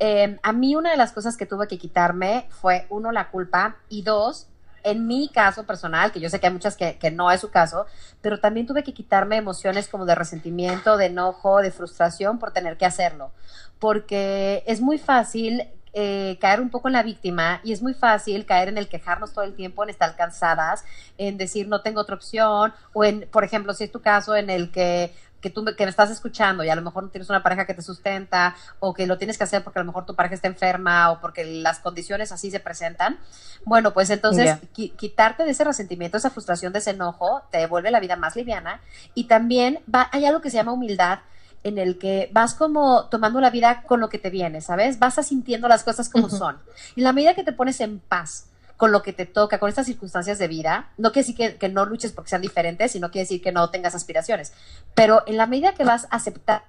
eh, 0.00 0.38
a 0.42 0.52
mí 0.52 0.74
una 0.74 0.90
de 0.90 0.96
las 0.96 1.12
cosas 1.12 1.36
que 1.36 1.46
tuve 1.46 1.68
que 1.68 1.78
quitarme 1.78 2.46
fue, 2.50 2.86
uno, 2.90 3.12
la 3.12 3.30
culpa 3.30 3.76
y 3.88 4.02
dos, 4.02 4.48
en 4.84 5.06
mi 5.06 5.28
caso 5.28 5.64
personal, 5.64 6.12
que 6.12 6.20
yo 6.20 6.30
sé 6.30 6.40
que 6.40 6.46
hay 6.46 6.52
muchas 6.52 6.76
que, 6.76 7.10
no 7.12 7.30
es 7.30 7.40
su 7.40 7.50
caso, 7.50 7.86
pero 8.20 8.40
también 8.40 8.66
tuve 8.66 8.82
que 8.82 8.94
quitarme 8.94 9.36
emociones 9.36 9.88
como 9.88 10.06
de 10.06 10.14
resentimiento, 10.14 10.96
de 10.96 11.06
enojo, 11.06 11.58
de 11.58 11.70
frustración 11.70 12.38
por 12.38 12.52
tener 12.52 12.76
que 12.76 12.86
hacerlo, 12.86 13.32
porque 13.78 14.62
es 14.66 14.80
muy 14.80 14.98
fácil 14.98 15.68
eh, 15.92 16.38
caer 16.40 16.60
un 16.60 16.70
poco 16.70 16.88
en 16.88 16.94
la 16.94 17.02
víctima 17.02 17.60
y 17.64 17.72
es 17.72 17.82
muy 17.82 17.94
fácil 17.94 18.46
caer 18.46 18.68
en 18.68 18.78
el 18.78 18.88
quejarnos 18.88 19.32
todo 19.32 19.44
el 19.44 19.54
tiempo, 19.54 19.82
en 19.82 19.90
estar 19.90 20.16
cansadas, 20.16 20.84
en 21.16 21.38
decir 21.38 21.68
no 21.68 21.82
tengo 21.82 22.00
otra 22.00 22.14
opción 22.14 22.72
o 22.92 23.04
en, 23.04 23.28
por 23.30 23.44
ejemplo, 23.44 23.72
si 23.74 23.84
es 23.84 23.92
tu 23.92 24.00
caso 24.00 24.36
en 24.36 24.50
el 24.50 24.70
que 24.70 25.12
que 25.40 25.50
tú 25.50 25.64
que 25.64 25.84
me 25.84 25.90
estás 25.90 26.10
escuchando 26.10 26.64
y 26.64 26.68
a 26.68 26.74
lo 26.74 26.82
mejor 26.82 27.04
no 27.04 27.10
tienes 27.10 27.30
una 27.30 27.42
pareja 27.42 27.66
que 27.66 27.74
te 27.74 27.82
sustenta 27.82 28.56
o 28.80 28.94
que 28.94 29.06
lo 29.06 29.18
tienes 29.18 29.38
que 29.38 29.44
hacer 29.44 29.62
porque 29.62 29.78
a 29.78 29.82
lo 29.82 29.86
mejor 29.86 30.06
tu 30.06 30.14
pareja 30.14 30.34
está 30.34 30.48
enferma 30.48 31.10
o 31.12 31.20
porque 31.20 31.44
las 31.44 31.78
condiciones 31.78 32.32
así 32.32 32.50
se 32.50 32.60
presentan, 32.60 33.18
bueno, 33.64 33.92
pues 33.92 34.10
entonces 34.10 34.58
quitarte 34.72 35.44
de 35.44 35.50
ese 35.50 35.64
resentimiento, 35.64 36.16
esa 36.16 36.30
frustración, 36.30 36.72
de 36.72 36.80
ese 36.80 36.90
enojo, 36.90 37.42
te 37.50 37.66
vuelve 37.66 37.90
la 37.90 38.00
vida 38.00 38.16
más 38.16 38.36
liviana 38.36 38.80
y 39.14 39.24
también 39.24 39.80
va, 39.92 40.08
hay 40.12 40.24
algo 40.24 40.40
que 40.40 40.50
se 40.50 40.56
llama 40.56 40.72
humildad 40.72 41.20
en 41.64 41.78
el 41.78 41.98
que 41.98 42.30
vas 42.32 42.54
como 42.54 43.06
tomando 43.06 43.40
la 43.40 43.50
vida 43.50 43.82
con 43.82 44.00
lo 44.00 44.08
que 44.08 44.18
te 44.18 44.30
viene, 44.30 44.60
¿sabes? 44.60 44.98
Vas 44.98 45.14
sintiendo 45.26 45.68
las 45.68 45.84
cosas 45.84 46.08
como 46.08 46.28
son. 46.28 46.58
Y 46.96 47.02
la 47.02 47.12
medida 47.12 47.34
que 47.34 47.44
te 47.44 47.52
pones 47.52 47.80
en 47.80 47.98
paz 47.98 48.46
con 48.76 48.92
lo 48.92 49.02
que 49.02 49.12
te 49.12 49.26
toca, 49.26 49.58
con 49.58 49.68
estas 49.68 49.86
circunstancias 49.86 50.38
de 50.38 50.46
vida, 50.46 50.90
no 50.96 51.10
quiere 51.10 51.26
decir 51.26 51.58
que, 51.58 51.68
no 51.68 51.84
luches 51.84 52.12
porque 52.12 52.30
sean 52.30 52.42
diferentes, 52.42 52.92
sino 52.92 53.10
quiere 53.10 53.24
decir 53.24 53.42
que 53.42 53.50
no 53.50 53.70
tengas 53.70 53.94
aspiraciones. 53.96 54.52
Pero 54.94 55.24
en 55.26 55.36
la 55.36 55.46
medida 55.46 55.74
que 55.74 55.84
vas 55.84 56.04
a 56.04 56.16
aceptar, 56.16 56.62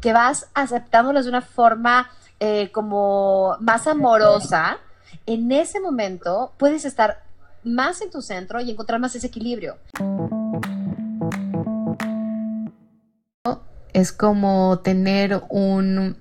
que 0.00 0.12
vas 0.12 0.48
aceptándolas 0.54 1.24
de 1.24 1.30
una 1.30 1.40
forma 1.40 2.10
eh, 2.40 2.72
como 2.72 3.56
más 3.60 3.86
amorosa, 3.86 4.78
en 5.24 5.52
ese 5.52 5.78
momento 5.78 6.52
puedes 6.58 6.84
estar 6.84 7.22
más 7.62 8.00
en 8.00 8.10
tu 8.10 8.20
centro 8.20 8.60
y 8.60 8.70
encontrar 8.70 8.98
más 8.98 9.14
ese 9.14 9.28
equilibrio. 9.28 9.76
Es 13.96 14.12
como 14.12 14.80
tener 14.80 15.42
un 15.48 16.16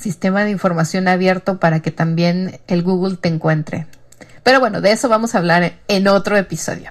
sistema 0.00 0.44
de 0.44 0.50
información 0.50 1.06
abierto 1.06 1.60
para 1.60 1.80
que 1.80 1.90
también 1.90 2.60
el 2.66 2.82
Google 2.82 3.18
te 3.18 3.28
encuentre. 3.28 3.86
Pero 4.42 4.58
bueno, 4.58 4.80
de 4.80 4.92
eso 4.92 5.10
vamos 5.10 5.34
a 5.34 5.38
hablar 5.38 5.74
en 5.86 6.08
otro 6.08 6.38
episodio. 6.38 6.90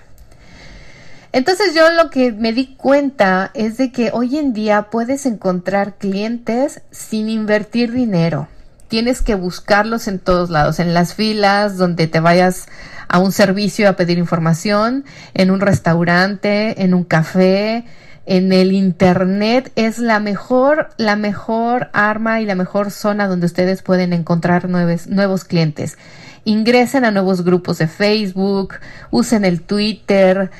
Entonces 1.32 1.74
yo 1.74 1.90
lo 1.90 2.12
que 2.12 2.32
me 2.32 2.54
di 2.54 2.76
cuenta 2.76 3.50
es 3.56 3.78
de 3.78 3.92
que 3.92 4.12
hoy 4.14 4.38
en 4.38 4.54
día 4.54 4.92
puedes 4.92 5.26
encontrar 5.26 5.96
clientes 5.96 6.82
sin 6.92 7.28
invertir 7.28 7.92
dinero. 7.92 8.48
Tienes 8.90 9.24
que 9.24 9.34
buscarlos 9.34 10.08
en 10.08 10.20
todos 10.20 10.52
lados, 10.52 10.80
en 10.80 10.94
las 10.94 11.16
filas, 11.16 11.76
donde 11.76 12.06
te 12.06 12.20
vayas 12.20 12.68
a 13.08 13.18
un 13.18 13.32
servicio 13.32 13.90
a 13.90 13.94
pedir 13.94 14.20
información, 14.20 15.06
en 15.34 15.50
un 15.50 15.60
restaurante, 15.60 16.84
en 16.84 16.94
un 16.94 17.04
café, 17.04 17.84
en 18.28 18.52
el 18.52 18.74
internet 18.74 19.72
es 19.76 20.00
la 20.00 20.20
mejor, 20.20 20.90
la 20.98 21.16
mejor 21.16 21.90
arma 21.94 22.42
y 22.42 22.46
la 22.46 22.56
mejor 22.56 22.92
zona 22.92 23.26
donde 23.26 23.46
ustedes 23.46 23.82
pueden 23.82 24.12
encontrar 24.12 24.68
nuevos, 24.68 25.08
nuevos 25.08 25.46
clientes. 25.46 25.98
Ingresen 26.44 27.06
a 27.06 27.12
nuevos 27.12 27.46
grupos 27.46 27.78
de 27.78 27.88
Facebook, 27.88 28.76
usen 29.12 29.46
el 29.46 29.62
Twitter. 29.62 30.52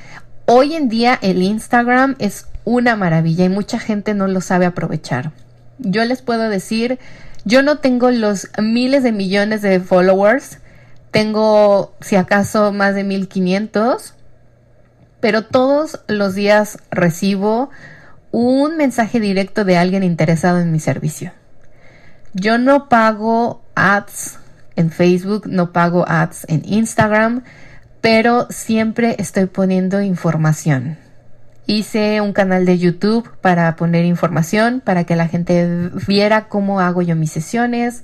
Hoy 0.46 0.76
en 0.76 0.88
día 0.88 1.20
el 1.22 1.44
Instagram 1.44 2.16
es 2.20 2.48
una 2.64 2.96
maravilla 2.96 3.44
y 3.44 3.50
mucha 3.50 3.80
gente 3.80 4.14
no 4.14 4.28
lo 4.28 4.40
sabe 4.40 4.66
aprovechar. 4.66 5.34
Yo 5.78 6.06
les 6.06 6.22
puedo 6.22 6.50
decir, 6.50 7.00
yo 7.44 7.64
no 7.64 7.80
tengo 7.80 8.12
los 8.12 8.48
miles 8.62 9.04
de 9.04 9.12
millones 9.12 9.62
de 9.62 9.82
followers, 9.82 10.60
tengo 11.12 11.96
si 12.00 12.16
acaso 12.16 12.72
más 12.72 12.96
de 12.96 13.04
1500 13.04 14.14
pero 15.20 15.44
todos 15.46 16.02
los 16.08 16.36
días 16.36 16.78
recibo 16.92 17.70
un 18.32 18.78
mensaje 18.78 19.20
directo 19.20 19.66
de 19.66 19.78
alguien 19.78 20.04
interesado 20.04 20.60
en 20.60 20.72
mi 20.72 20.80
servicio. 20.80 21.32
Yo 22.34 22.58
no 22.58 22.90
pago 22.90 23.64
ads 23.76 24.38
en 24.76 24.92
Facebook, 24.92 25.48
no 25.48 25.72
pago 25.72 26.06
ads 26.08 26.46
en 26.50 26.62
Instagram, 26.66 27.44
pero 28.02 28.48
siempre 28.50 29.16
estoy 29.18 29.48
poniendo 29.48 30.02
información. 30.02 30.98
Hice 31.66 32.22
un 32.22 32.32
canal 32.32 32.66
de 32.66 32.78
YouTube 32.78 33.30
para 33.42 33.76
poner 33.76 34.06
información, 34.06 34.82
para 34.86 35.04
que 35.04 35.16
la 35.16 35.28
gente 35.28 35.90
viera 36.08 36.48
cómo 36.48 36.80
hago 36.80 37.02
yo 37.02 37.16
mis 37.16 37.32
sesiones, 37.32 38.04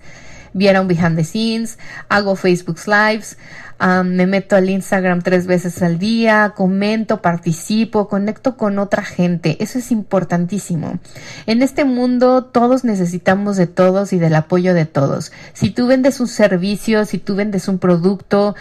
viera 0.53 0.81
un 0.81 0.87
behind 0.87 1.15
the 1.15 1.23
scenes, 1.23 1.77
hago 2.09 2.35
Facebook 2.35 2.79
Lives, 2.87 3.37
me 3.79 4.27
meto 4.27 4.55
al 4.55 4.69
Instagram 4.69 5.21
tres 5.21 5.47
veces 5.47 5.81
al 5.81 5.99
día, 5.99 6.53
comento, 6.55 7.21
participo, 7.21 8.07
conecto 8.07 8.55
con 8.57 8.79
otra 8.79 9.03
gente. 9.03 9.57
Eso 9.61 9.79
es 9.79 9.91
importantísimo. 9.91 10.99
En 11.45 11.61
este 11.61 11.85
mundo 11.85 12.45
todos 12.45 12.83
necesitamos 12.83 13.57
de 13.57 13.67
todos 13.67 14.13
y 14.13 14.19
del 14.19 14.35
apoyo 14.35 14.73
de 14.73 14.85
todos. 14.85 15.31
Si 15.53 15.69
tú 15.69 15.87
vendes 15.87 16.19
un 16.19 16.27
servicio, 16.27 17.05
si 17.05 17.17
tú 17.17 17.35
vendes 17.35 17.67
un 17.67 17.79
producto, 17.79 18.55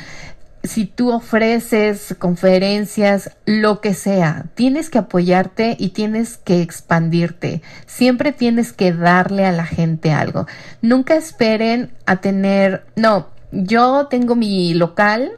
si 0.65 0.87
tú 0.87 1.11
ofreces 1.11 2.15
conferencias, 2.19 3.33
lo 3.47 3.81
que 3.81 3.95
sea, 3.95 4.47
tienes 4.55 4.91
que 4.91 4.99
apoyarte 4.99 5.77
y 5.79 5.91
tienes 5.91 6.37
que 6.39 6.63
expandirte. 6.63 7.63
Siempre 7.87 8.33
tienes 8.33 8.73
que 8.73 8.93
darle 8.93 9.45
a 9.45 9.53
la 9.53 9.67
gente 9.67 10.13
algo. 10.13 10.47
Nunca 10.81 11.17
esperen 11.17 11.91
a 12.07 12.21
tener, 12.21 12.85
no, 12.95 13.29
yo 13.53 14.07
tengo 14.09 14.35
mi 14.35 14.75
local 14.75 15.33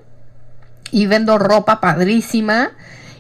y 0.91 1.07
vendo 1.07 1.37
ropa 1.37 1.81
padrísima 1.81 2.71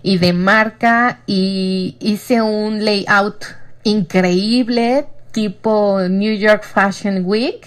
y 0.02 0.18
de 0.18 0.32
marca 0.32 1.20
y 1.26 1.96
hice 2.00 2.40
un 2.40 2.84
layout 2.84 3.44
increíble 3.82 5.06
tipo 5.32 6.00
New 6.08 6.36
York 6.36 6.64
Fashion 6.64 7.22
Week 7.24 7.66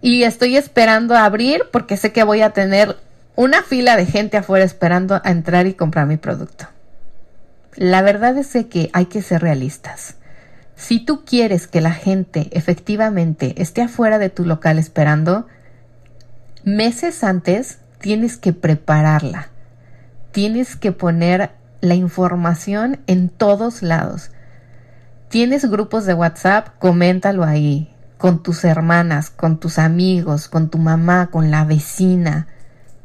y 0.00 0.22
estoy 0.22 0.56
esperando 0.56 1.16
a 1.16 1.24
abrir 1.24 1.64
porque 1.72 1.96
sé 1.96 2.12
que 2.12 2.22
voy 2.22 2.42
a 2.42 2.50
tener 2.50 2.96
una 3.34 3.62
fila 3.62 3.96
de 3.96 4.06
gente 4.06 4.36
afuera 4.36 4.64
esperando 4.64 5.20
a 5.22 5.30
entrar 5.30 5.66
y 5.66 5.74
comprar 5.74 6.06
mi 6.06 6.16
producto. 6.16 6.66
La 7.74 8.02
verdad 8.02 8.36
es 8.36 8.56
que 8.68 8.90
hay 8.92 9.06
que 9.06 9.22
ser 9.22 9.42
realistas. 9.42 10.16
Si 10.76 11.00
tú 11.00 11.24
quieres 11.24 11.66
que 11.66 11.80
la 11.80 11.92
gente 11.92 12.48
efectivamente 12.52 13.54
esté 13.56 13.82
afuera 13.82 14.18
de 14.18 14.30
tu 14.30 14.44
local 14.44 14.78
esperando, 14.78 15.46
meses 16.64 17.24
antes 17.24 17.78
tienes 18.00 18.36
que 18.36 18.52
prepararla. 18.52 19.48
Tienes 20.32 20.76
que 20.76 20.92
poner 20.92 21.50
la 21.80 21.94
información 21.94 23.00
en 23.06 23.28
todos 23.28 23.82
lados. 23.82 24.30
Tienes 25.28 25.68
grupos 25.70 26.06
de 26.06 26.14
WhatsApp, 26.14 26.68
coméntalo 26.78 27.44
ahí, 27.44 27.94
con 28.16 28.42
tus 28.42 28.64
hermanas, 28.64 29.30
con 29.30 29.58
tus 29.58 29.78
amigos, 29.78 30.48
con 30.48 30.70
tu 30.70 30.78
mamá, 30.78 31.28
con 31.30 31.50
la 31.50 31.64
vecina. 31.64 32.46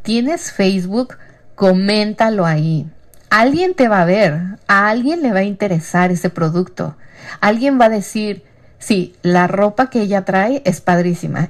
Tienes 0.02 0.52
Facebook, 0.52 1.18
coméntalo 1.56 2.46
ahí. 2.46 2.90
alguien 3.30 3.74
te 3.74 3.88
va 3.88 4.02
a 4.02 4.06
ver, 4.06 4.58
a 4.68 4.90
alguien 4.90 5.24
le 5.24 5.34
va 5.34 5.40
a 5.40 5.44
interesar 5.44 6.12
ese 6.12 6.30
producto. 6.30 6.96
Alguien 7.42 7.80
va 7.80 7.86
a 7.86 7.90
decir, 7.90 8.44
sí, 8.78 9.16
la 9.24 9.48
ropa 9.48 9.90
que 9.90 10.02
ella 10.02 10.24
trae 10.24 10.62
es 10.66 10.82
padrísima. 10.82 11.50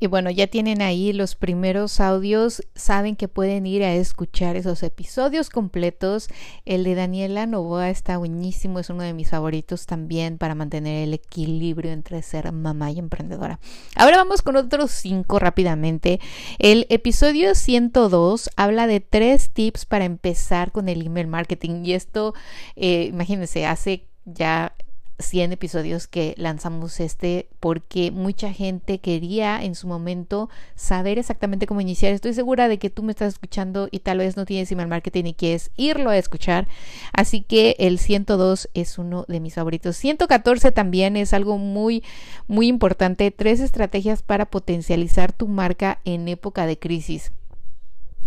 Y 0.00 0.06
bueno, 0.06 0.30
ya 0.30 0.46
tienen 0.46 0.80
ahí 0.80 1.12
los 1.12 1.34
primeros 1.34 2.00
audios, 2.00 2.62
saben 2.74 3.16
que 3.16 3.26
pueden 3.26 3.66
ir 3.66 3.82
a 3.82 3.94
escuchar 3.94 4.54
esos 4.56 4.82
episodios 4.84 5.50
completos. 5.50 6.28
El 6.64 6.84
de 6.84 6.94
Daniela 6.94 7.46
Novoa 7.46 7.90
está 7.90 8.16
buenísimo, 8.16 8.78
es 8.78 8.90
uno 8.90 9.02
de 9.02 9.12
mis 9.12 9.30
favoritos 9.30 9.86
también 9.86 10.38
para 10.38 10.54
mantener 10.54 11.02
el 11.04 11.14
equilibrio 11.14 11.90
entre 11.90 12.22
ser 12.22 12.52
mamá 12.52 12.92
y 12.92 12.98
emprendedora. 13.00 13.58
Ahora 13.96 14.18
vamos 14.18 14.42
con 14.42 14.54
otros 14.56 14.92
cinco 14.92 15.38
rápidamente. 15.40 16.20
El 16.58 16.86
episodio 16.90 17.54
102 17.56 18.50
habla 18.56 18.86
de 18.86 19.00
tres 19.00 19.50
tips 19.50 19.84
para 19.84 20.04
empezar 20.04 20.70
con 20.70 20.88
el 20.88 21.04
email 21.04 21.26
marketing 21.26 21.84
y 21.84 21.94
esto, 21.94 22.34
eh, 22.76 23.06
imagínense, 23.10 23.66
hace 23.66 24.04
ya 24.24 24.74
100 25.18 25.52
episodios 25.52 26.06
que 26.06 26.34
lanzamos 26.36 27.00
este 27.00 27.48
porque 27.60 28.10
mucha 28.10 28.52
gente 28.52 28.98
quería 28.98 29.62
en 29.62 29.74
su 29.74 29.88
momento 29.88 30.48
saber 30.74 31.18
exactamente 31.18 31.66
cómo 31.66 31.80
iniciar. 31.80 32.12
Estoy 32.12 32.34
segura 32.34 32.68
de 32.68 32.78
que 32.78 32.90
tú 32.90 33.02
me 33.02 33.12
estás 33.12 33.34
escuchando 33.34 33.88
y 33.90 34.00
tal 34.00 34.18
vez 34.18 34.36
no 34.36 34.46
tienes 34.46 34.70
email 34.70 34.88
marketing 34.88 35.24
y 35.24 35.34
quieres 35.34 35.70
irlo 35.76 36.10
a 36.10 36.18
escuchar. 36.18 36.68
Así 37.12 37.42
que 37.42 37.76
el 37.78 37.98
102 37.98 38.68
es 38.74 38.98
uno 38.98 39.24
de 39.28 39.40
mis 39.40 39.54
favoritos. 39.54 39.96
114 39.96 40.72
también 40.72 41.16
es 41.16 41.32
algo 41.32 41.58
muy, 41.58 42.04
muy 42.46 42.68
importante. 42.68 43.30
Tres 43.30 43.60
estrategias 43.60 44.22
para 44.22 44.46
potencializar 44.46 45.32
tu 45.32 45.48
marca 45.48 46.00
en 46.04 46.28
época 46.28 46.66
de 46.66 46.78
crisis. 46.78 47.32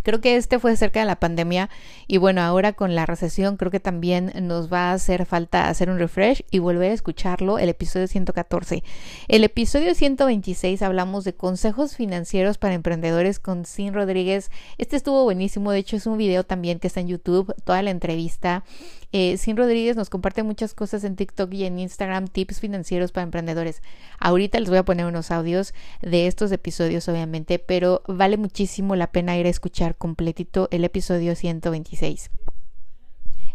Creo 0.03 0.21
que 0.21 0.35
este 0.35 0.59
fue 0.59 0.75
cerca 0.75 0.99
de 0.99 1.05
la 1.05 1.19
pandemia 1.19 1.69
y 2.07 2.17
bueno, 2.17 2.41
ahora 2.41 2.73
con 2.73 2.95
la 2.95 3.05
recesión 3.05 3.57
creo 3.57 3.71
que 3.71 3.79
también 3.79 4.31
nos 4.41 4.71
va 4.71 4.89
a 4.89 4.93
hacer 4.93 5.25
falta 5.25 5.69
hacer 5.69 5.89
un 5.89 5.99
refresh 5.99 6.43
y 6.51 6.59
volver 6.59 6.91
a 6.91 6.93
escucharlo, 6.93 7.59
el 7.59 7.69
episodio 7.69 8.07
114. 8.07 8.83
El 9.27 9.43
episodio 9.43 9.95
126 9.95 10.81
hablamos 10.81 11.23
de 11.23 11.33
consejos 11.33 11.95
financieros 11.95 12.57
para 12.57 12.73
emprendedores 12.73 13.39
con 13.39 13.65
Sin 13.65 13.93
Rodríguez. 13.93 14.51
Este 14.77 14.95
estuvo 14.95 15.23
buenísimo, 15.23 15.71
de 15.71 15.79
hecho 15.79 15.95
es 15.95 16.05
un 16.05 16.17
video 16.17 16.43
también 16.43 16.79
que 16.79 16.87
está 16.87 16.99
en 16.99 17.07
YouTube, 17.07 17.53
toda 17.63 17.81
la 17.81 17.91
entrevista. 17.91 18.63
Eh, 19.11 19.37
Sin 19.37 19.57
Rodríguez 19.57 19.95
nos 19.95 20.09
comparte 20.09 20.43
muchas 20.43 20.73
cosas 20.73 21.03
en 21.03 21.15
TikTok 21.15 21.53
y 21.53 21.65
en 21.65 21.79
Instagram, 21.79 22.27
tips 22.27 22.59
financieros 22.59 23.11
para 23.11 23.23
emprendedores. 23.23 23.81
Ahorita 24.19 24.59
les 24.59 24.69
voy 24.69 24.77
a 24.77 24.85
poner 24.85 25.05
unos 25.05 25.31
audios 25.31 25.73
de 26.01 26.27
estos 26.27 26.51
episodios 26.51 27.07
obviamente, 27.09 27.59
pero 27.59 28.03
vale 28.07 28.37
muchísimo 28.37 28.95
la 28.95 29.11
pena 29.11 29.37
ir 29.37 29.45
a 29.45 29.49
escuchar 29.49 29.95
completito 29.95 30.67
el 30.71 30.85
episodio 30.85 31.35
126. 31.35 32.31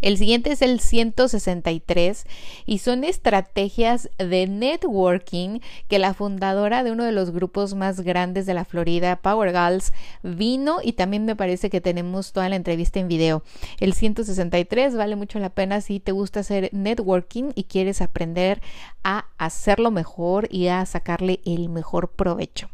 El 0.00 0.18
siguiente 0.18 0.52
es 0.52 0.62
el 0.62 0.80
163 0.80 2.26
y 2.66 2.78
son 2.78 3.04
estrategias 3.04 4.10
de 4.18 4.46
networking 4.46 5.60
que 5.88 5.98
la 5.98 6.14
fundadora 6.14 6.84
de 6.84 6.92
uno 6.92 7.04
de 7.04 7.12
los 7.12 7.30
grupos 7.30 7.74
más 7.74 8.00
grandes 8.00 8.46
de 8.46 8.54
la 8.54 8.64
Florida, 8.64 9.16
Power 9.16 9.50
Girls, 9.50 9.92
vino 10.22 10.78
y 10.82 10.92
también 10.92 11.24
me 11.24 11.36
parece 11.36 11.70
que 11.70 11.80
tenemos 11.80 12.32
toda 12.32 12.48
la 12.48 12.56
entrevista 12.56 13.00
en 13.00 13.08
video. 13.08 13.42
El 13.80 13.92
163 13.92 14.96
vale 14.96 15.16
mucho 15.16 15.38
la 15.38 15.50
pena 15.50 15.80
si 15.80 16.00
te 16.00 16.12
gusta 16.12 16.40
hacer 16.40 16.70
networking 16.72 17.52
y 17.54 17.64
quieres 17.64 18.02
aprender 18.02 18.60
a 19.04 19.26
hacerlo 19.38 19.90
mejor 19.90 20.48
y 20.50 20.68
a 20.68 20.84
sacarle 20.86 21.40
el 21.44 21.68
mejor 21.68 22.10
provecho. 22.10 22.68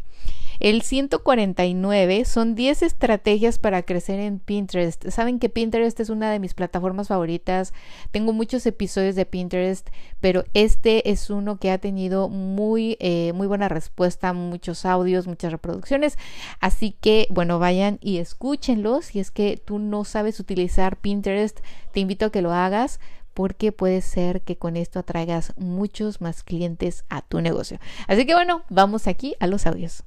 El 0.63 0.83
149 0.83 2.25
son 2.25 2.55
10 2.55 2.83
estrategias 2.83 3.59
para 3.59 3.83
crecer 3.83 4.21
en 4.21 4.39
Pinterest. 4.39 5.09
Saben 5.09 5.41
que 5.41 5.49
Pinterest 5.49 5.99
es 5.99 6.09
una 6.09 6.31
de 6.31 6.39
mis 6.39 6.55
plataformas 6.55 7.09
favoritas. 7.09 7.75
Tengo 8.13 8.33
muchos 8.33 8.65
episodios 8.65 9.17
de 9.17 9.27
Pinterest, 9.27 9.89
pero 10.21 10.45
este 10.55 11.11
es 11.11 11.31
uno 11.31 11.57
que 11.57 11.73
ha 11.73 11.79
tenido 11.79 12.29
muy, 12.29 12.97
eh, 13.01 13.33
muy 13.35 13.49
buena 13.49 13.69
respuesta, 13.69 14.33
muchos 14.35 14.87
audios, 14.87 15.27
muchas 15.27 15.51
reproducciones. 15.51 16.17
Así 16.61 16.95
que, 17.01 17.27
bueno, 17.31 17.59
vayan 17.59 17.99
y 18.01 18.19
escúchenlos. 18.19 19.07
Si 19.07 19.19
es 19.19 19.33
que 19.33 19.57
tú 19.57 19.81
no 19.81 20.05
sabes 20.05 20.39
utilizar 20.39 20.97
Pinterest, 20.97 21.59
te 21.93 21.99
invito 21.99 22.27
a 22.27 22.31
que 22.31 22.41
lo 22.41 22.53
hagas 22.53 23.01
porque 23.35 23.73
puede 23.73 24.01
ser 24.01 24.43
que 24.43 24.57
con 24.57 24.77
esto 24.77 24.99
atraigas 24.99 25.53
muchos 25.57 26.21
más 26.21 26.43
clientes 26.43 27.05
a 27.09 27.23
tu 27.23 27.41
negocio. 27.41 27.79
Así 28.09 28.27
que 28.27 28.35
bueno, 28.35 28.63
vamos 28.69 29.07
aquí 29.07 29.35
a 29.41 29.47
los 29.47 29.67
audios. 29.67 30.05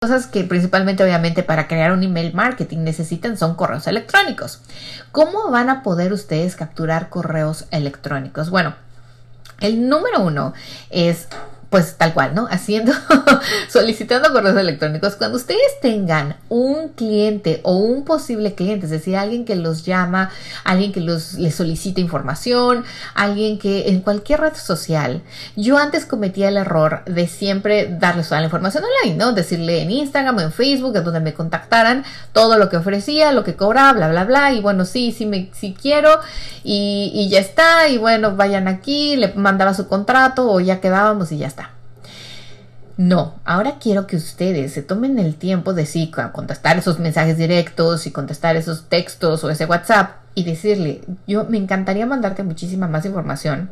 Cosas 0.00 0.28
que 0.28 0.44
principalmente 0.44 1.02
obviamente 1.02 1.42
para 1.42 1.66
crear 1.66 1.92
un 1.92 2.04
email 2.04 2.32
marketing 2.32 2.78
necesitan 2.78 3.36
son 3.36 3.56
correos 3.56 3.86
electrónicos. 3.88 4.62
¿Cómo 5.10 5.50
van 5.50 5.68
a 5.70 5.82
poder 5.82 6.12
ustedes 6.12 6.54
capturar 6.54 7.08
correos 7.08 7.66
electrónicos? 7.72 8.48
Bueno, 8.48 8.76
el 9.60 9.88
número 9.88 10.20
uno 10.20 10.54
es 10.90 11.26
pues 11.70 11.96
tal 11.98 12.14
cual, 12.14 12.34
¿no? 12.34 12.46
Haciendo, 12.50 12.92
solicitando 13.68 14.32
correos 14.32 14.56
electrónicos. 14.56 15.16
Cuando 15.16 15.36
ustedes 15.36 15.80
tengan 15.82 16.36
un 16.48 16.88
cliente 16.88 17.60
o 17.62 17.76
un 17.76 18.04
posible 18.04 18.54
cliente, 18.54 18.86
es 18.86 18.90
decir, 18.90 19.16
alguien 19.16 19.44
que 19.44 19.54
los 19.54 19.84
llama, 19.84 20.30
alguien 20.64 20.92
que 20.92 21.00
los, 21.00 21.34
les 21.34 21.54
solicita 21.54 22.00
información, 22.00 22.84
alguien 23.14 23.58
que 23.58 23.90
en 23.90 24.00
cualquier 24.00 24.40
red 24.40 24.54
social, 24.54 25.22
yo 25.56 25.76
antes 25.76 26.06
cometía 26.06 26.48
el 26.48 26.56
error 26.56 27.02
de 27.04 27.28
siempre 27.28 27.94
darles 27.98 28.28
toda 28.28 28.40
la 28.40 28.46
información 28.46 28.84
online, 28.84 29.18
¿no? 29.18 29.32
Decirle 29.32 29.82
en 29.82 29.90
Instagram 29.90 30.38
o 30.38 30.40
en 30.40 30.52
Facebook, 30.52 30.96
en 30.96 31.04
donde 31.04 31.20
me 31.20 31.34
contactaran, 31.34 32.04
todo 32.32 32.56
lo 32.56 32.70
que 32.70 32.78
ofrecía, 32.78 33.32
lo 33.32 33.44
que 33.44 33.56
cobraba, 33.56 33.92
bla, 33.92 34.08
bla, 34.08 34.24
bla, 34.24 34.52
y 34.54 34.62
bueno, 34.62 34.86
sí, 34.86 35.12
sí, 35.12 35.26
me, 35.26 35.50
sí 35.52 35.76
quiero, 35.78 36.18
y, 36.64 37.12
y 37.14 37.28
ya 37.28 37.40
está, 37.40 37.88
y 37.88 37.98
bueno, 37.98 38.36
vayan 38.36 38.68
aquí, 38.68 39.16
le 39.16 39.34
mandaba 39.34 39.74
su 39.74 39.86
contrato 39.86 40.50
o 40.50 40.60
ya 40.60 40.80
quedábamos 40.80 41.30
y 41.30 41.38
ya 41.38 41.46
está. 41.46 41.57
No, 42.98 43.36
ahora 43.44 43.76
quiero 43.78 44.08
que 44.08 44.16
ustedes 44.16 44.72
se 44.72 44.82
tomen 44.82 45.20
el 45.20 45.36
tiempo 45.36 45.72
de 45.72 45.86
sí 45.86 46.10
contestar 46.32 46.78
esos 46.78 46.98
mensajes 46.98 47.38
directos 47.38 48.08
y 48.08 48.10
contestar 48.10 48.56
esos 48.56 48.88
textos 48.88 49.44
o 49.44 49.50
ese 49.50 49.66
WhatsApp 49.66 50.16
y 50.34 50.42
decirle, 50.42 51.02
yo 51.24 51.44
me 51.44 51.58
encantaría 51.58 52.06
mandarte 52.06 52.42
muchísima 52.42 52.88
más 52.88 53.06
información 53.06 53.70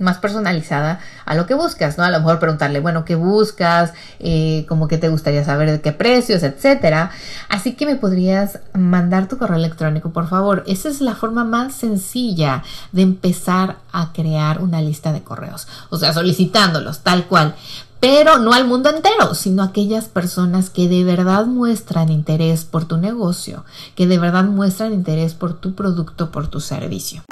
más 0.00 0.18
personalizada 0.18 1.00
a 1.24 1.34
lo 1.34 1.46
que 1.46 1.54
buscas, 1.54 1.98
¿no? 1.98 2.04
A 2.04 2.10
lo 2.10 2.18
mejor 2.18 2.38
preguntarle, 2.38 2.80
bueno, 2.80 3.04
¿qué 3.04 3.14
buscas? 3.14 3.92
Eh, 4.20 4.64
como 4.68 4.88
que 4.88 4.98
te 4.98 5.08
gustaría 5.08 5.44
saber 5.44 5.70
de 5.70 5.80
qué 5.80 5.92
precios, 5.92 6.42
etcétera. 6.42 7.10
Así 7.48 7.74
que 7.74 7.86
me 7.86 7.96
podrías 7.96 8.60
mandar 8.74 9.28
tu 9.28 9.38
correo 9.38 9.56
electrónico, 9.56 10.12
por 10.12 10.28
favor. 10.28 10.64
Esa 10.66 10.88
es 10.88 11.00
la 11.00 11.14
forma 11.14 11.44
más 11.44 11.74
sencilla 11.74 12.62
de 12.92 13.02
empezar 13.02 13.76
a 13.92 14.12
crear 14.12 14.60
una 14.62 14.80
lista 14.80 15.12
de 15.12 15.22
correos. 15.22 15.66
O 15.90 15.98
sea, 15.98 16.12
solicitándolos, 16.12 17.00
tal 17.00 17.26
cual 17.26 17.54
pero 18.00 18.38
no 18.38 18.52
al 18.52 18.66
mundo 18.66 18.90
entero, 18.90 19.34
sino 19.34 19.62
a 19.62 19.66
aquellas 19.66 20.06
personas 20.06 20.70
que 20.70 20.88
de 20.88 21.04
verdad 21.04 21.46
muestran 21.46 22.10
interés 22.10 22.64
por 22.64 22.84
tu 22.84 22.96
negocio, 22.96 23.64
que 23.96 24.06
de 24.06 24.18
verdad 24.18 24.44
muestran 24.44 24.92
interés 24.92 25.34
por 25.34 25.54
tu 25.54 25.74
producto, 25.74 26.30
por 26.30 26.46
tu 26.48 26.60
servicio. 26.60 27.22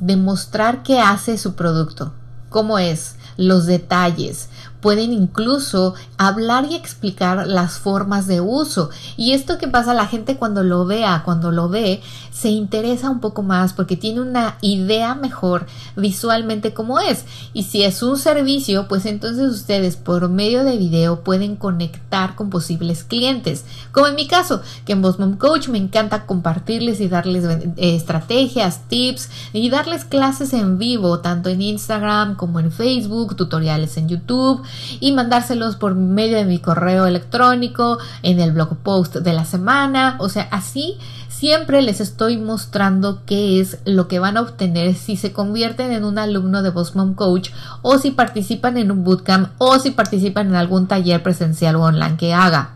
Demostrar 0.00 0.82
qué 0.82 0.98
hace 0.98 1.38
su 1.38 1.54
producto, 1.54 2.12
cómo 2.50 2.78
es, 2.78 3.14
los 3.36 3.66
detalles, 3.66 4.48
pueden 4.84 5.14
incluso 5.14 5.94
hablar 6.18 6.66
y 6.70 6.74
explicar 6.74 7.46
las 7.46 7.78
formas 7.78 8.26
de 8.26 8.42
uso. 8.42 8.90
Y 9.16 9.32
esto 9.32 9.56
que 9.56 9.66
pasa, 9.66 9.94
la 9.94 10.06
gente 10.06 10.36
cuando 10.36 10.62
lo 10.62 10.84
vea, 10.84 11.22
cuando 11.24 11.50
lo 11.50 11.70
ve, 11.70 12.02
se 12.30 12.50
interesa 12.50 13.08
un 13.08 13.20
poco 13.20 13.42
más 13.42 13.72
porque 13.72 13.96
tiene 13.96 14.20
una 14.20 14.58
idea 14.60 15.14
mejor 15.14 15.66
visualmente 15.96 16.74
cómo 16.74 17.00
es. 17.00 17.24
Y 17.54 17.62
si 17.62 17.82
es 17.82 18.02
un 18.02 18.18
servicio, 18.18 18.86
pues 18.86 19.06
entonces 19.06 19.50
ustedes 19.50 19.96
por 19.96 20.28
medio 20.28 20.64
de 20.64 20.76
video 20.76 21.24
pueden 21.24 21.56
conectar 21.56 22.34
con 22.34 22.50
posibles 22.50 23.04
clientes. 23.04 23.64
Como 23.90 24.08
en 24.08 24.16
mi 24.16 24.26
caso, 24.26 24.60
que 24.84 24.92
en 24.92 25.00
Boss 25.00 25.16
Coach 25.38 25.68
me 25.68 25.78
encanta 25.78 26.26
compartirles 26.26 27.00
y 27.00 27.08
darles 27.08 27.44
eh, 27.44 27.72
estrategias, 27.76 28.86
tips 28.88 29.30
y 29.54 29.70
darles 29.70 30.04
clases 30.04 30.52
en 30.52 30.76
vivo, 30.76 31.20
tanto 31.20 31.48
en 31.48 31.62
Instagram 31.62 32.34
como 32.34 32.60
en 32.60 32.70
Facebook, 32.70 33.34
tutoriales 33.34 33.96
en 33.96 34.10
YouTube 34.10 34.62
y 35.00 35.12
mandárselos 35.12 35.76
por 35.76 35.94
medio 35.94 36.36
de 36.36 36.44
mi 36.44 36.58
correo 36.58 37.06
electrónico, 37.06 37.98
en 38.22 38.40
el 38.40 38.52
blog 38.52 38.76
post 38.78 39.16
de 39.16 39.32
la 39.32 39.44
semana, 39.44 40.16
o 40.18 40.28
sea, 40.28 40.48
así 40.50 40.98
siempre 41.28 41.82
les 41.82 42.00
estoy 42.00 42.38
mostrando 42.38 43.22
qué 43.26 43.60
es 43.60 43.78
lo 43.84 44.08
que 44.08 44.18
van 44.18 44.36
a 44.36 44.40
obtener 44.40 44.94
si 44.94 45.16
se 45.16 45.32
convierten 45.32 45.92
en 45.92 46.04
un 46.04 46.18
alumno 46.18 46.62
de 46.62 46.70
Boss 46.70 46.94
Coach 47.16 47.50
o 47.82 47.98
si 47.98 48.12
participan 48.12 48.78
en 48.78 48.90
un 48.90 49.04
bootcamp 49.04 49.50
o 49.58 49.78
si 49.78 49.90
participan 49.90 50.48
en 50.48 50.54
algún 50.54 50.86
taller 50.86 51.22
presencial 51.22 51.76
o 51.76 51.82
online 51.82 52.16
que 52.16 52.32
haga. 52.32 52.74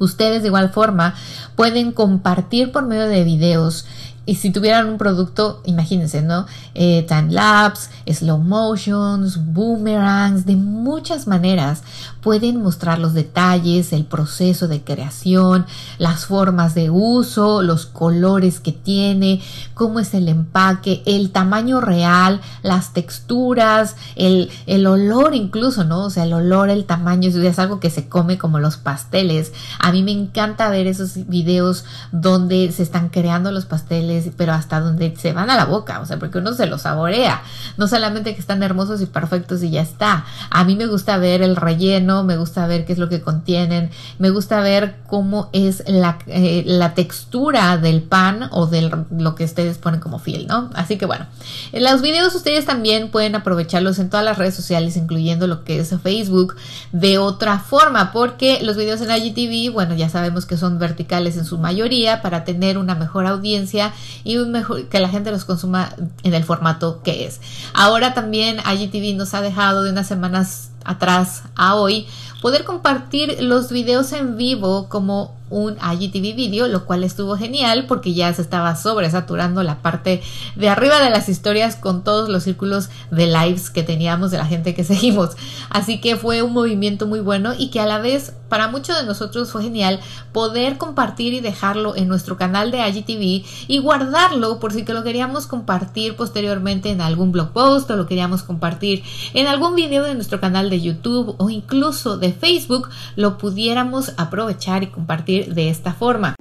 Ustedes 0.00 0.42
de 0.42 0.48
igual 0.48 0.70
forma 0.70 1.14
pueden 1.56 1.92
compartir 1.92 2.72
por 2.72 2.86
medio 2.86 3.06
de 3.06 3.22
videos 3.22 3.84
y 4.30 4.36
si 4.36 4.50
tuvieran 4.52 4.88
un 4.88 4.96
producto, 4.96 5.60
imagínense, 5.64 6.22
¿no? 6.22 6.46
Eh, 6.74 7.04
time 7.08 7.32
lapse, 7.32 7.90
slow 8.06 8.38
motions, 8.38 9.44
boomerangs, 9.52 10.46
de 10.46 10.54
muchas 10.54 11.26
maneras 11.26 11.82
pueden 12.20 12.62
mostrar 12.62 13.00
los 13.00 13.12
detalles, 13.12 13.92
el 13.92 14.04
proceso 14.04 14.68
de 14.68 14.82
creación, 14.84 15.66
las 15.98 16.26
formas 16.26 16.76
de 16.76 16.90
uso, 16.90 17.62
los 17.62 17.86
colores 17.86 18.60
que 18.60 18.70
tiene, 18.70 19.42
cómo 19.74 19.98
es 19.98 20.14
el 20.14 20.28
empaque, 20.28 21.02
el 21.06 21.32
tamaño 21.32 21.80
real, 21.80 22.40
las 22.62 22.92
texturas, 22.92 23.96
el, 24.14 24.48
el 24.66 24.86
olor 24.86 25.34
incluso, 25.34 25.82
¿no? 25.82 26.04
O 26.04 26.10
sea, 26.10 26.22
el 26.22 26.34
olor, 26.34 26.70
el 26.70 26.84
tamaño, 26.84 27.30
es 27.30 27.58
algo 27.58 27.80
que 27.80 27.90
se 27.90 28.08
come 28.08 28.38
como 28.38 28.60
los 28.60 28.76
pasteles. 28.76 29.52
A 29.80 29.90
mí 29.90 30.04
me 30.04 30.12
encanta 30.12 30.70
ver 30.70 30.86
esos 30.86 31.26
videos 31.26 31.84
donde 32.12 32.70
se 32.70 32.84
están 32.84 33.08
creando 33.08 33.50
los 33.50 33.66
pasteles, 33.66 34.19
pero 34.36 34.52
hasta 34.52 34.80
donde 34.80 35.14
se 35.16 35.32
van 35.32 35.50
a 35.50 35.56
la 35.56 35.66
boca, 35.66 36.00
o 36.00 36.06
sea, 36.06 36.18
porque 36.18 36.38
uno 36.38 36.54
se 36.54 36.66
los 36.66 36.82
saborea. 36.82 37.42
No 37.76 37.86
solamente 37.86 38.34
que 38.34 38.40
están 38.40 38.62
hermosos 38.62 39.00
y 39.00 39.06
perfectos 39.06 39.62
y 39.62 39.70
ya 39.70 39.82
está. 39.82 40.24
A 40.50 40.64
mí 40.64 40.76
me 40.76 40.86
gusta 40.86 41.18
ver 41.18 41.42
el 41.42 41.56
relleno, 41.56 42.24
me 42.24 42.36
gusta 42.36 42.66
ver 42.66 42.84
qué 42.84 42.92
es 42.92 42.98
lo 42.98 43.08
que 43.08 43.20
contienen, 43.20 43.90
me 44.18 44.30
gusta 44.30 44.60
ver 44.60 44.96
cómo 45.06 45.50
es 45.52 45.84
la, 45.86 46.18
eh, 46.26 46.64
la 46.66 46.94
textura 46.94 47.76
del 47.76 48.02
pan 48.02 48.48
o 48.52 48.66
de 48.66 48.90
lo 49.10 49.34
que 49.34 49.44
ustedes 49.44 49.78
ponen 49.78 50.00
como 50.00 50.18
fiel, 50.18 50.46
¿no? 50.46 50.70
Así 50.74 50.96
que 50.96 51.06
bueno, 51.06 51.26
los 51.72 52.02
videos 52.02 52.34
ustedes 52.34 52.64
también 52.64 53.10
pueden 53.10 53.34
aprovecharlos 53.34 53.98
en 53.98 54.10
todas 54.10 54.24
las 54.24 54.38
redes 54.38 54.54
sociales, 54.54 54.96
incluyendo 54.96 55.46
lo 55.46 55.64
que 55.64 55.78
es 55.78 55.90
Facebook, 55.98 56.56
de 56.92 57.18
otra 57.18 57.58
forma, 57.58 58.12
porque 58.12 58.60
los 58.62 58.76
videos 58.76 59.00
en 59.00 59.10
IGTV, 59.10 59.72
bueno, 59.72 59.94
ya 59.94 60.08
sabemos 60.08 60.46
que 60.46 60.56
son 60.56 60.78
verticales 60.78 61.36
en 61.36 61.44
su 61.44 61.58
mayoría 61.58 62.22
para 62.22 62.44
tener 62.44 62.78
una 62.78 62.94
mejor 62.94 63.26
audiencia 63.26 63.92
y 64.24 64.38
un 64.38 64.52
mejor, 64.52 64.88
que 64.88 65.00
la 65.00 65.08
gente 65.08 65.30
los 65.30 65.44
consuma 65.44 65.94
en 66.22 66.34
el 66.34 66.44
formato 66.44 67.02
que 67.02 67.26
es. 67.26 67.40
Ahora 67.74 68.14
también 68.14 68.58
IGTV 68.58 69.16
nos 69.16 69.34
ha 69.34 69.40
dejado 69.40 69.82
de 69.82 69.90
unas 69.90 70.06
semanas 70.06 70.70
atrás 70.84 71.42
a 71.56 71.74
hoy 71.74 72.06
poder 72.40 72.64
compartir 72.64 73.42
los 73.42 73.70
videos 73.70 74.12
en 74.12 74.36
vivo 74.36 74.88
como 74.88 75.34
un 75.50 75.76
IGTV 75.76 76.34
video, 76.34 76.68
lo 76.68 76.86
cual 76.86 77.04
estuvo 77.04 77.36
genial 77.36 77.86
porque 77.86 78.14
ya 78.14 78.32
se 78.32 78.40
estaba 78.40 78.76
sobresaturando 78.76 79.62
la 79.62 79.82
parte 79.82 80.22
de 80.56 80.68
arriba 80.68 81.00
de 81.00 81.10
las 81.10 81.28
historias 81.28 81.76
con 81.76 82.02
todos 82.04 82.28
los 82.28 82.44
círculos 82.44 82.88
de 83.10 83.26
lives 83.26 83.68
que 83.68 83.82
teníamos 83.82 84.30
de 84.30 84.38
la 84.38 84.46
gente 84.46 84.74
que 84.74 84.84
seguimos. 84.90 85.30
Así 85.68 86.00
que 86.00 86.16
fue 86.16 86.42
un 86.42 86.52
movimiento 86.52 87.06
muy 87.06 87.20
bueno 87.20 87.52
y 87.56 87.70
que 87.70 87.80
a 87.80 87.86
la 87.86 87.98
vez 87.98 88.32
para 88.48 88.68
muchos 88.68 88.96
de 88.96 89.04
nosotros 89.04 89.50
fue 89.52 89.62
genial 89.62 90.00
poder 90.32 90.76
compartir 90.76 91.34
y 91.34 91.40
dejarlo 91.40 91.96
en 91.96 92.08
nuestro 92.08 92.36
canal 92.36 92.70
de 92.70 92.86
IGTV 92.88 93.46
y 93.68 93.78
guardarlo 93.78 94.58
por 94.58 94.72
si 94.72 94.84
que 94.84 94.92
lo 94.92 95.04
queríamos 95.04 95.46
compartir 95.46 96.16
posteriormente 96.16 96.90
en 96.90 97.00
algún 97.00 97.32
blog 97.32 97.52
post 97.52 97.90
o 97.90 97.96
lo 97.96 98.06
queríamos 98.06 98.42
compartir 98.42 99.04
en 99.34 99.46
algún 99.46 99.76
video 99.76 100.04
de 100.04 100.14
nuestro 100.14 100.40
canal 100.40 100.68
de 100.68 100.80
YouTube 100.80 101.34
o 101.38 101.50
incluso 101.50 102.18
de 102.18 102.32
Facebook, 102.32 102.88
lo 103.16 103.38
pudiéramos 103.38 104.12
aprovechar 104.16 104.82
y 104.82 104.88
compartir 104.88 105.39
de 105.44 105.70
esta 105.70 105.92
forma. 105.92 106.34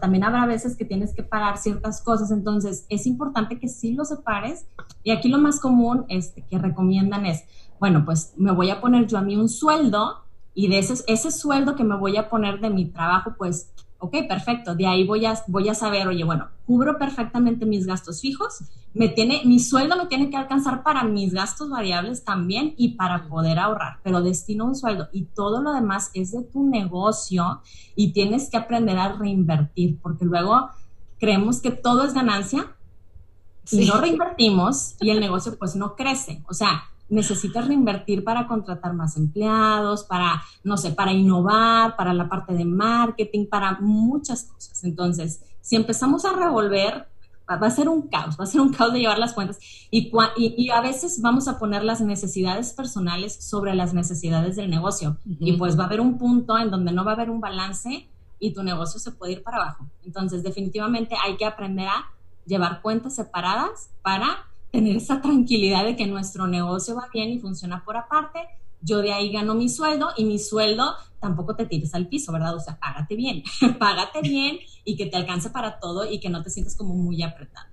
También 0.00 0.24
habrá 0.24 0.44
veces 0.44 0.76
que 0.76 0.84
tienes 0.84 1.14
que 1.14 1.22
pagar 1.22 1.56
ciertas 1.56 2.02
cosas, 2.02 2.30
entonces 2.30 2.84
es 2.90 3.06
importante 3.06 3.58
que 3.58 3.68
sí 3.68 3.94
lo 3.94 4.04
separes. 4.04 4.66
Y 5.02 5.12
aquí 5.12 5.28
lo 5.28 5.38
más 5.38 5.60
común 5.60 6.04
este, 6.08 6.42
que 6.42 6.58
recomiendan 6.58 7.24
es, 7.24 7.44
bueno, 7.80 8.04
pues 8.04 8.34
me 8.36 8.52
voy 8.52 8.70
a 8.70 8.80
poner 8.80 9.06
yo 9.06 9.18
a 9.18 9.22
mí 9.22 9.36
un 9.36 9.48
sueldo 9.48 10.24
y 10.52 10.68
de 10.68 10.78
ese, 10.78 11.02
ese 11.06 11.30
sueldo 11.30 11.74
que 11.74 11.84
me 11.84 11.96
voy 11.96 12.16
a 12.16 12.28
poner 12.28 12.60
de 12.60 12.70
mi 12.70 12.86
trabajo, 12.86 13.34
pues 13.38 13.72
ok, 14.04 14.28
perfecto, 14.28 14.74
de 14.74 14.86
ahí 14.86 15.06
voy 15.06 15.24
a, 15.24 15.34
voy 15.46 15.68
a 15.68 15.74
saber, 15.74 16.06
oye, 16.06 16.24
bueno, 16.24 16.48
cubro 16.66 16.98
perfectamente 16.98 17.64
mis 17.64 17.86
gastos 17.86 18.20
fijos, 18.20 18.60
me 18.92 19.08
tiene, 19.08 19.42
mi 19.44 19.58
sueldo 19.58 19.96
me 19.96 20.06
tiene 20.06 20.28
que 20.28 20.36
alcanzar 20.36 20.82
para 20.82 21.04
mis 21.04 21.32
gastos 21.32 21.70
variables 21.70 22.22
también 22.22 22.74
y 22.76 22.96
para 22.96 23.28
poder 23.28 23.58
ahorrar, 23.58 24.00
pero 24.02 24.20
destino 24.20 24.66
un 24.66 24.74
sueldo 24.74 25.08
y 25.12 25.24
todo 25.24 25.62
lo 25.62 25.72
demás 25.72 26.10
es 26.12 26.32
de 26.32 26.42
tu 26.42 26.64
negocio 26.64 27.62
y 27.96 28.12
tienes 28.12 28.50
que 28.50 28.58
aprender 28.58 28.98
a 28.98 29.14
reinvertir, 29.14 29.98
porque 30.00 30.26
luego 30.26 30.68
creemos 31.18 31.62
que 31.62 31.70
todo 31.70 32.04
es 32.04 32.12
ganancia 32.12 32.76
y 33.70 33.86
no 33.86 33.98
reinvertimos 34.00 34.96
y 35.00 35.10
el 35.10 35.20
negocio 35.20 35.56
pues 35.58 35.74
no 35.76 35.96
crece, 35.96 36.42
o 36.46 36.52
sea, 36.52 36.84
necesitas 37.08 37.66
reinvertir 37.68 38.24
para 38.24 38.46
contratar 38.46 38.94
más 38.94 39.16
empleados, 39.16 40.04
para, 40.04 40.42
no 40.62 40.76
sé, 40.76 40.92
para 40.92 41.12
innovar, 41.12 41.96
para 41.96 42.12
la 42.14 42.28
parte 42.28 42.54
de 42.54 42.64
marketing, 42.64 43.46
para 43.46 43.78
muchas 43.80 44.44
cosas. 44.44 44.84
Entonces, 44.84 45.42
si 45.60 45.76
empezamos 45.76 46.24
a 46.24 46.32
revolver, 46.32 47.08
va 47.50 47.66
a 47.66 47.70
ser 47.70 47.88
un 47.88 48.08
caos, 48.08 48.36
va 48.40 48.44
a 48.44 48.46
ser 48.46 48.60
un 48.60 48.72
caos 48.72 48.92
de 48.92 49.00
llevar 49.00 49.18
las 49.18 49.34
cuentas 49.34 49.58
y, 49.90 50.10
y, 50.36 50.70
a 50.70 50.80
veces 50.80 51.20
vamos 51.20 51.46
a 51.46 51.58
poner 51.58 51.84
las 51.84 52.00
necesidades 52.00 52.72
personales 52.72 53.34
sobre 53.34 53.74
las 53.74 53.92
necesidades 53.92 54.56
del 54.56 54.70
negocio 54.70 55.18
y 55.26 55.52
pues 55.52 55.78
va 55.78 55.84
a 55.84 55.86
haber 55.86 56.00
un 56.00 56.16
punto 56.16 56.56
en 56.56 56.70
donde 56.70 56.92
no 56.92 57.04
va 57.04 57.12
a 57.12 57.14
haber 57.14 57.28
un 57.28 57.40
balance 57.40 58.08
y 58.38 58.52
tu 58.52 58.62
negocio 58.62 58.98
se 58.98 59.12
puede 59.12 59.32
ir 59.32 59.42
para 59.42 59.58
abajo. 59.58 59.86
Entonces, 60.04 60.42
definitivamente 60.42 61.16
hay 61.22 61.36
que 61.36 61.44
aprender 61.44 61.88
a 61.88 62.06
llevar 62.46 62.82
cuentas 62.82 63.14
separadas 63.14 63.90
para 64.02 64.46
tener 64.74 64.96
esa 64.96 65.22
tranquilidad 65.22 65.84
de 65.84 65.94
que 65.94 66.04
nuestro 66.04 66.48
negocio 66.48 66.96
va 66.96 67.08
bien 67.12 67.30
y 67.30 67.38
funciona 67.38 67.84
por 67.84 67.96
aparte. 67.96 68.40
Yo 68.80 68.98
de 68.98 69.12
ahí 69.12 69.30
gano 69.30 69.54
mi 69.54 69.68
sueldo 69.68 70.08
y 70.16 70.24
mi 70.24 70.40
sueldo 70.40 70.96
tampoco 71.20 71.54
te 71.54 71.64
tires 71.66 71.94
al 71.94 72.08
piso, 72.08 72.32
¿verdad? 72.32 72.56
O 72.56 72.60
sea, 72.60 72.76
págate 72.80 73.14
bien, 73.14 73.44
págate 73.78 74.20
bien 74.20 74.58
y 74.84 74.96
que 74.96 75.06
te 75.06 75.16
alcance 75.16 75.50
para 75.50 75.78
todo 75.78 76.10
y 76.10 76.18
que 76.18 76.28
no 76.28 76.42
te 76.42 76.50
sientas 76.50 76.74
como 76.74 76.92
muy 76.92 77.22
apretado. 77.22 77.68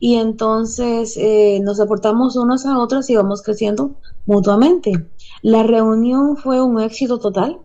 Y 0.00 0.16
entonces 0.16 1.16
eh, 1.16 1.60
nos 1.62 1.78
aportamos 1.78 2.34
unos 2.34 2.66
a 2.66 2.80
otros 2.80 3.08
y 3.10 3.14
vamos 3.14 3.42
creciendo 3.42 3.94
mutuamente. 4.26 5.06
La 5.40 5.62
reunión 5.62 6.36
fue 6.36 6.60
un 6.60 6.80
éxito 6.80 7.20
total 7.20 7.60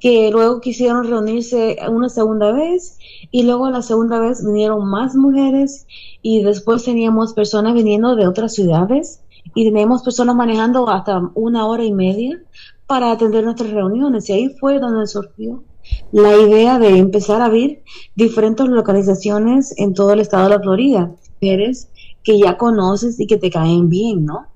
que 0.00 0.30
luego 0.30 0.60
quisieron 0.60 1.08
reunirse 1.08 1.76
una 1.90 2.08
segunda 2.08 2.52
vez 2.52 2.98
y 3.30 3.42
luego 3.42 3.70
la 3.70 3.82
segunda 3.82 4.18
vez 4.20 4.44
vinieron 4.44 4.88
más 4.88 5.14
mujeres 5.14 5.86
y 6.22 6.42
después 6.42 6.84
teníamos 6.84 7.32
personas 7.32 7.74
viniendo 7.74 8.16
de 8.16 8.26
otras 8.26 8.54
ciudades 8.54 9.22
y 9.54 9.64
teníamos 9.64 10.02
personas 10.02 10.36
manejando 10.36 10.88
hasta 10.88 11.30
una 11.34 11.66
hora 11.66 11.84
y 11.84 11.92
media 11.92 12.40
para 12.86 13.12
atender 13.12 13.44
nuestras 13.44 13.70
reuniones 13.70 14.28
y 14.28 14.32
ahí 14.32 14.48
fue 14.60 14.78
donde 14.78 15.06
surgió 15.06 15.62
la 16.12 16.36
idea 16.36 16.78
de 16.78 16.98
empezar 16.98 17.40
a 17.40 17.48
ver 17.48 17.82
diferentes 18.14 18.66
localizaciones 18.68 19.74
en 19.78 19.94
todo 19.94 20.12
el 20.12 20.20
estado 20.20 20.44
de 20.44 20.50
la 20.50 20.60
Florida, 20.60 21.12
mujeres 21.40 21.88
que 22.22 22.38
ya 22.38 22.56
conoces 22.56 23.18
y 23.20 23.26
que 23.26 23.38
te 23.38 23.50
caen 23.50 23.88
bien, 23.88 24.24
¿no? 24.24 24.46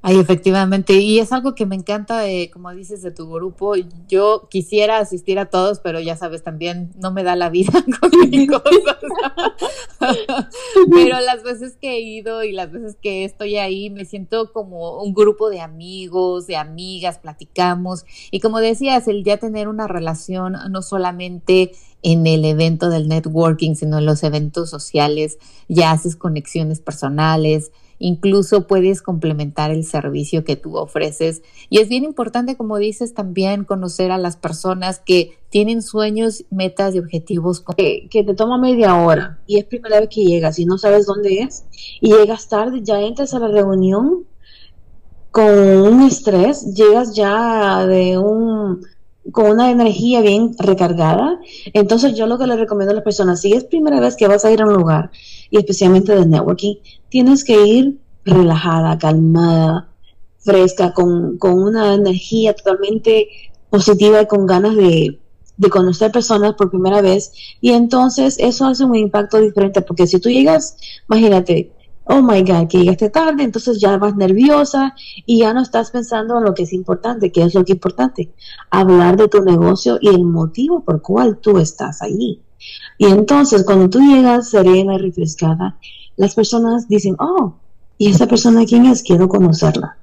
Ay, 0.00 0.16
efectivamente, 0.20 0.92
y 0.94 1.18
es 1.18 1.32
algo 1.32 1.56
que 1.56 1.66
me 1.66 1.74
encanta, 1.74 2.20
de, 2.20 2.50
como 2.52 2.70
dices, 2.72 3.02
de 3.02 3.10
tu 3.10 3.28
grupo. 3.28 3.74
Yo 4.08 4.46
quisiera 4.48 4.98
asistir 4.98 5.40
a 5.40 5.50
todos, 5.50 5.80
pero 5.80 5.98
ya 5.98 6.16
sabes, 6.16 6.44
también 6.44 6.92
no 6.96 7.10
me 7.10 7.24
da 7.24 7.34
la 7.34 7.50
vida 7.50 7.72
con 8.00 8.30
mis 8.30 8.48
cosas. 8.48 8.96
pero 10.88 11.20
las 11.20 11.42
veces 11.42 11.76
que 11.80 11.96
he 11.96 12.00
ido 12.00 12.44
y 12.44 12.52
las 12.52 12.70
veces 12.70 12.96
que 13.02 13.24
estoy 13.24 13.56
ahí, 13.56 13.90
me 13.90 14.04
siento 14.04 14.52
como 14.52 15.02
un 15.02 15.14
grupo 15.14 15.50
de 15.50 15.60
amigos, 15.60 16.46
de 16.46 16.56
amigas, 16.56 17.18
platicamos. 17.18 18.04
Y 18.30 18.38
como 18.38 18.60
decías, 18.60 19.08
el 19.08 19.24
ya 19.24 19.38
tener 19.38 19.66
una 19.66 19.88
relación 19.88 20.56
no 20.70 20.80
solamente 20.80 21.72
en 22.02 22.24
el 22.28 22.44
evento 22.44 22.88
del 22.88 23.08
networking, 23.08 23.74
sino 23.74 23.98
en 23.98 24.06
los 24.06 24.22
eventos 24.22 24.70
sociales, 24.70 25.38
ya 25.68 25.90
haces 25.90 26.14
conexiones 26.14 26.78
personales 26.78 27.72
incluso 27.98 28.66
puedes 28.66 29.02
complementar 29.02 29.70
el 29.70 29.84
servicio 29.84 30.44
que 30.44 30.56
tú 30.56 30.76
ofreces. 30.76 31.42
Y 31.68 31.78
es 31.78 31.88
bien 31.88 32.04
importante, 32.04 32.56
como 32.56 32.78
dices, 32.78 33.14
también 33.14 33.64
conocer 33.64 34.10
a 34.10 34.18
las 34.18 34.36
personas 34.36 35.00
que 35.04 35.38
tienen 35.50 35.82
sueños, 35.82 36.44
metas 36.50 36.94
y 36.94 36.98
objetivos. 36.98 37.64
Que, 37.76 38.08
te 38.10 38.34
toma 38.34 38.58
media 38.58 38.96
hora 38.96 39.38
y 39.46 39.58
es 39.58 39.64
primera 39.64 40.00
vez 40.00 40.08
que 40.08 40.24
llegas 40.24 40.58
y 40.58 40.64
no 40.64 40.78
sabes 40.78 41.06
dónde 41.06 41.40
es 41.42 41.64
y 42.00 42.12
llegas 42.12 42.48
tarde, 42.48 42.80
ya 42.82 43.00
entras 43.00 43.34
a 43.34 43.38
la 43.38 43.48
reunión 43.48 44.26
con 45.30 45.46
un 45.46 46.02
estrés, 46.02 46.74
llegas 46.74 47.14
ya 47.14 47.86
de 47.86 48.18
un 48.18 48.80
con 49.32 49.50
una 49.50 49.70
energía 49.70 50.20
bien 50.20 50.54
recargada. 50.58 51.38
Entonces 51.72 52.14
yo 52.14 52.26
lo 52.26 52.38
que 52.38 52.46
le 52.46 52.56
recomiendo 52.56 52.92
a 52.92 52.94
las 52.94 53.04
personas, 53.04 53.40
si 53.40 53.52
es 53.52 53.64
primera 53.64 54.00
vez 54.00 54.16
que 54.16 54.28
vas 54.28 54.44
a 54.44 54.50
ir 54.50 54.62
a 54.62 54.66
un 54.66 54.74
lugar, 54.74 55.10
y 55.50 55.58
especialmente 55.58 56.14
de 56.14 56.26
networking, 56.26 56.76
tienes 57.08 57.44
que 57.44 57.66
ir 57.66 57.98
relajada, 58.24 58.98
calmada, 58.98 59.88
fresca, 60.38 60.92
con, 60.92 61.38
una 61.40 61.94
energía 61.94 62.54
totalmente 62.54 63.28
positiva 63.70 64.22
y 64.22 64.26
con 64.26 64.46
ganas 64.46 64.76
de, 64.76 65.18
de 65.56 65.70
conocer 65.70 66.12
personas 66.12 66.54
por 66.54 66.70
primera 66.70 67.00
vez. 67.00 67.32
Y 67.60 67.72
entonces 67.72 68.36
eso 68.38 68.66
hace 68.66 68.84
un 68.84 68.96
impacto 68.96 69.40
diferente, 69.40 69.82
porque 69.82 70.06
si 70.06 70.20
tú 70.20 70.28
llegas, 70.28 70.76
imagínate, 71.08 71.72
oh 72.08 72.22
my 72.22 72.42
God, 72.42 72.68
que 72.68 72.78
llegaste 72.78 73.10
tarde, 73.10 73.42
entonces 73.42 73.78
ya 73.80 73.96
vas 73.98 74.16
nerviosa 74.16 74.94
y 75.26 75.40
ya 75.40 75.52
no 75.52 75.62
estás 75.62 75.90
pensando 75.90 76.38
en 76.38 76.44
lo 76.44 76.54
que 76.54 76.62
es 76.62 76.72
importante, 76.72 77.30
que 77.30 77.42
es 77.42 77.54
lo 77.54 77.64
que 77.64 77.72
es 77.72 77.76
importante, 77.76 78.32
hablar 78.70 79.16
de 79.16 79.28
tu 79.28 79.42
negocio 79.42 79.98
y 80.00 80.08
el 80.08 80.24
motivo 80.24 80.84
por 80.84 81.02
cual 81.02 81.38
tú 81.38 81.58
estás 81.58 82.02
allí. 82.02 82.42
Y 82.96 83.06
entonces 83.06 83.64
cuando 83.64 83.88
tú 83.88 84.00
llegas 84.00 84.50
serena 84.50 84.94
y 84.94 84.98
refrescada, 84.98 85.78
las 86.16 86.34
personas 86.34 86.88
dicen, 86.88 87.14
oh, 87.18 87.54
¿y 87.98 88.08
esa 88.08 88.26
persona 88.26 88.64
quién 88.64 88.86
es? 88.86 89.02
Quiero 89.02 89.28
conocerla. 89.28 89.98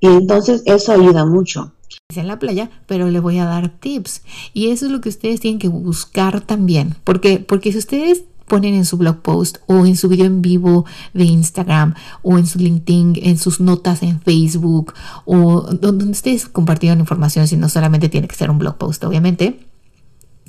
Y 0.00 0.08
entonces 0.08 0.62
eso 0.66 0.92
ayuda 0.92 1.24
mucho 1.24 1.72
en 2.14 2.28
la 2.28 2.38
playa, 2.38 2.70
pero 2.86 3.08
le 3.10 3.20
voy 3.20 3.38
a 3.38 3.44
dar 3.44 3.68
tips. 3.68 4.22
Y 4.52 4.70
eso 4.70 4.86
es 4.86 4.92
lo 4.92 5.00
que 5.00 5.08
ustedes 5.08 5.40
tienen 5.40 5.58
que 5.58 5.68
buscar 5.68 6.40
también. 6.40 6.96
Porque, 7.04 7.38
porque 7.38 7.72
si 7.72 7.78
ustedes 7.78 8.24
ponen 8.46 8.74
en 8.74 8.84
su 8.84 8.96
blog 8.96 9.22
post 9.22 9.58
o 9.66 9.86
en 9.86 9.96
su 9.96 10.08
video 10.08 10.26
en 10.26 10.42
vivo 10.42 10.84
de 11.14 11.24
Instagram 11.24 11.94
o 12.22 12.38
en 12.38 12.46
su 12.46 12.58
LinkedIn, 12.58 13.14
en 13.22 13.38
sus 13.38 13.60
notas 13.60 14.02
en 14.02 14.20
Facebook 14.20 14.94
o 15.24 15.62
donde 15.62 16.04
ustedes 16.06 16.46
compartieron 16.46 17.00
información, 17.00 17.46
si 17.48 17.56
no 17.56 17.68
solamente 17.68 18.08
tiene 18.08 18.28
que 18.28 18.36
ser 18.36 18.50
un 18.50 18.58
blog 18.58 18.76
post, 18.76 19.04
obviamente. 19.04 19.66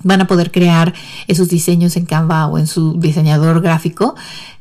Van 0.03 0.21
a 0.21 0.27
poder 0.27 0.51
crear 0.51 0.93
esos 1.27 1.49
diseños 1.49 1.97
en 1.97 2.05
Canva 2.05 2.45
o 2.47 2.59
en 2.59 2.67
su 2.67 2.99
diseñador 2.99 3.61
gráfico 3.61 4.15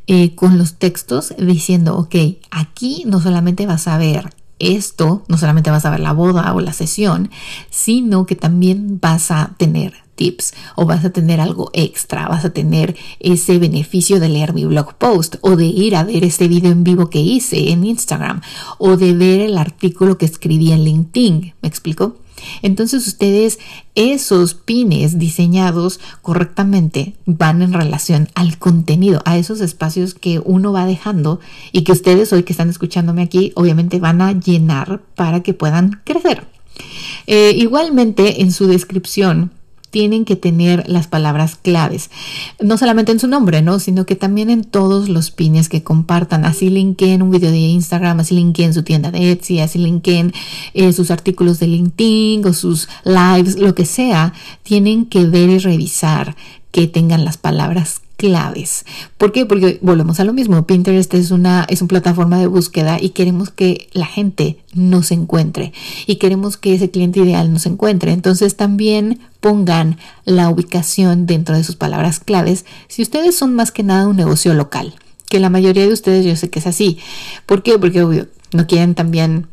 eh, 0.07 0.35
con 0.35 0.57
los 0.57 0.75
textos 0.75 1.35
diciendo, 1.39 1.99
ok, 1.99 2.15
aquí 2.51 3.05
no 3.07 3.21
solamente 3.21 3.67
vas 3.67 3.87
a 3.87 3.99
ver 3.99 4.33
esto, 4.59 5.25
no 5.29 5.39
solamente 5.39 5.71
vas 5.71 5.85
a 5.85 5.91
ver 5.91 6.01
la 6.01 6.13
boda 6.13 6.53
o 6.55 6.61
la 6.61 6.73
sesión, 6.73 7.31
sino 7.71 8.27
que 8.27 8.37
también 8.37 8.99
vas 9.01 9.31
a 9.31 9.55
tener 9.59 10.07
tips 10.17 10.55
o 10.75 10.87
vas 10.87 11.05
a 11.05 11.11
tener 11.11 11.41
algo 11.41 11.71
extra, 11.73 12.27
vas 12.27 12.45
a 12.45 12.51
tener 12.51 12.97
ese 13.21 13.59
beneficio 13.59 14.19
de 14.19 14.29
leer 14.29 14.55
mi 14.55 14.65
blog 14.65 14.95
post 14.95 15.37
o 15.43 15.57
de 15.57 15.67
ir 15.67 15.95
a 15.95 16.05
ver 16.05 16.25
este 16.25 16.49
video 16.49 16.73
en 16.73 16.83
vivo 16.83 17.11
que 17.11 17.21
hice 17.21 17.71
en 17.71 17.85
Instagram 17.85 18.41
o 18.79 18.97
de 18.97 19.13
ver 19.15 19.41
el 19.43 19.59
artículo 19.59 20.19
que 20.19 20.27
escribí 20.27 20.73
en 20.73 20.85
LinkedIn. 20.85 21.55
¿Me 21.63 21.69
explico? 21.69 22.17
Entonces 22.63 23.07
ustedes 23.07 23.59
esos 23.95 24.55
pines 24.55 25.19
diseñados 25.19 26.01
correctamente 26.23 27.15
van 27.25 27.63
en 27.63 27.73
relación 27.73 28.29
al 28.35 28.59
contenido, 28.59 29.23
a 29.25 29.39
esos 29.39 29.61
espacios 29.61 30.15
que 30.15 30.41
uno 30.45 30.73
va 30.73 30.87
dejando 30.87 31.41
y 31.73 31.83
que 31.83 31.93
ustedes 31.93 32.33
hoy 32.33 32.43
que 32.43 32.53
están 32.53 32.69
escuchándome 32.69 33.23
aquí 33.23 33.53
obviamente 33.55 33.99
van 33.99 34.21
a 34.23 34.33
llenar 34.33 35.01
para 35.15 35.43
que 35.43 35.55
puedan 35.55 36.01
crecer. 36.05 36.47
Eh, 37.27 37.53
igualmente 37.57 38.43
en 38.43 38.53
su 38.53 38.67
descripción 38.67 39.51
tienen 39.97 40.27
que 40.27 40.37
tener 40.37 40.87
las 40.91 41.07
palabras 41.07 41.57
claves, 41.57 42.11
no 42.61 42.77
solamente 42.77 43.13
en 43.13 43.19
su 43.19 43.29
nombre, 43.29 43.63
¿no? 43.63 43.79
Sino 43.79 44.05
que 44.05 44.15
también 44.15 44.51
en 44.51 44.63
todos 44.63 45.09
los 45.09 45.31
pines 45.31 45.71
que 45.71 45.83
compartan. 45.83 46.45
Así 46.45 46.69
linken 46.69 47.23
un 47.23 47.31
video 47.31 47.51
de 47.51 47.57
Instagram, 47.57 48.21
así 48.21 48.35
linken 48.35 48.75
su 48.75 48.83
tienda 48.83 49.11
de 49.11 49.31
Etsy, 49.31 49.61
así 49.61 49.79
linken 49.79 50.35
eh, 50.75 50.93
sus 50.93 51.11
artículos 51.11 51.61
de 51.61 51.69
LinkedIn 51.69 52.45
o 52.45 52.53
sus 52.53 52.91
lives, 53.07 53.59
lo 53.59 53.75
que 53.75 53.87
sea. 53.87 54.35
Tienen 54.65 55.07
que 55.07 55.25
ver 55.25 55.49
y 55.49 55.61
revisar 55.61 56.37
que 56.73 56.87
tengan 56.87 57.25
las 57.25 57.39
palabras 57.39 58.03
claves. 58.17 58.85
¿Por 59.19 59.33
qué? 59.33 59.47
Porque 59.47 59.79
volvemos 59.83 60.21
a 60.21 60.25
lo 60.25 60.33
mismo. 60.33 60.67
Pinterest 60.67 61.13
es 61.15 61.31
una, 61.31 61.67
es 61.69 61.83
una 61.83 61.89
plataforma 61.89 62.39
de 62.39 62.47
búsqueda 62.47 62.99
y 63.01 63.11
queremos 63.11 63.51
que 63.51 63.89
la 63.93 64.07
gente 64.07 64.59
nos 64.75 65.13
encuentre 65.13 65.73
y 66.07 66.17
queremos 66.17 66.57
que 66.57 66.75
ese 66.75 66.91
cliente 66.91 67.21
ideal 67.21 67.53
nos 67.53 67.67
encuentre. 67.67 68.13
Entonces 68.13 68.57
también 68.57 69.21
pongan 69.41 69.99
la 70.25 70.49
ubicación 70.49 71.27
dentro 71.27 71.57
de 71.57 71.65
sus 71.65 71.77
palabras 71.77 72.21
claves 72.21 72.65
si 72.89 73.03
ustedes 73.03 73.37
son 73.37 73.55
más 73.55 73.71
que 73.71 73.83
nada 73.83 74.09
un 74.09 74.17
negocio 74.17 74.55
local. 74.55 74.95
Que 75.29 75.41
la 75.41 75.51
mayoría 75.51 75.87
de 75.87 75.93
ustedes 75.93 76.25
yo 76.25 76.37
sé 76.37 76.51
que 76.51 76.61
es 76.61 76.67
así. 76.67 76.99
¿Por 77.47 77.63
qué? 77.63 77.79
Porque 77.79 78.03
obvio, 78.03 78.29
no 78.53 78.67
quieren 78.67 78.95
también 78.95 79.49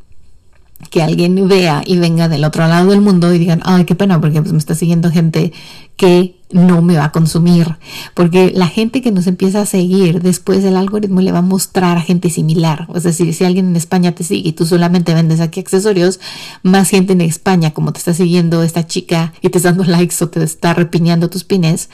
que 0.89 1.01
alguien 1.01 1.47
vea 1.47 1.81
y 1.85 1.97
venga 1.97 2.27
del 2.27 2.43
otro 2.43 2.67
lado 2.67 2.91
del 2.91 3.01
mundo 3.01 3.33
y 3.33 3.39
digan, 3.39 3.61
ay, 3.63 3.85
qué 3.85 3.95
pena, 3.95 4.19
porque 4.19 4.41
pues 4.41 4.51
me 4.51 4.57
está 4.57 4.75
siguiendo 4.75 5.09
gente 5.11 5.53
que 5.95 6.35
no 6.53 6.81
me 6.81 6.95
va 6.95 7.05
a 7.05 7.11
consumir, 7.11 7.77
porque 8.13 8.51
la 8.55 8.67
gente 8.67 9.01
que 9.01 9.11
nos 9.11 9.27
empieza 9.27 9.61
a 9.61 9.65
seguir 9.65 10.21
después 10.21 10.63
el 10.63 10.77
algoritmo 10.77 11.21
le 11.21 11.31
va 11.31 11.39
a 11.39 11.43
mostrar 11.43 11.97
a 11.97 12.01
gente 12.01 12.29
similar. 12.29 12.87
Es 12.95 13.03
decir, 13.03 13.33
si 13.33 13.43
alguien 13.43 13.67
en 13.67 13.75
España 13.75 14.13
te 14.13 14.23
sigue 14.23 14.49
y 14.49 14.53
tú 14.53 14.65
solamente 14.65 15.13
vendes 15.13 15.39
aquí 15.39 15.59
accesorios, 15.59 16.19
más 16.61 16.89
gente 16.89 17.13
en 17.13 17.21
España, 17.21 17.71
como 17.71 17.91
te 17.91 17.99
está 17.99 18.13
siguiendo 18.13 18.63
esta 18.63 18.85
chica 18.85 19.33
y 19.41 19.49
te 19.49 19.57
está 19.57 19.69
dando 19.69 19.83
likes 19.83 20.15
o 20.21 20.29
te 20.29 20.43
está 20.43 20.73
repiñando 20.73 21.29
tus 21.29 21.43
pines, 21.43 21.89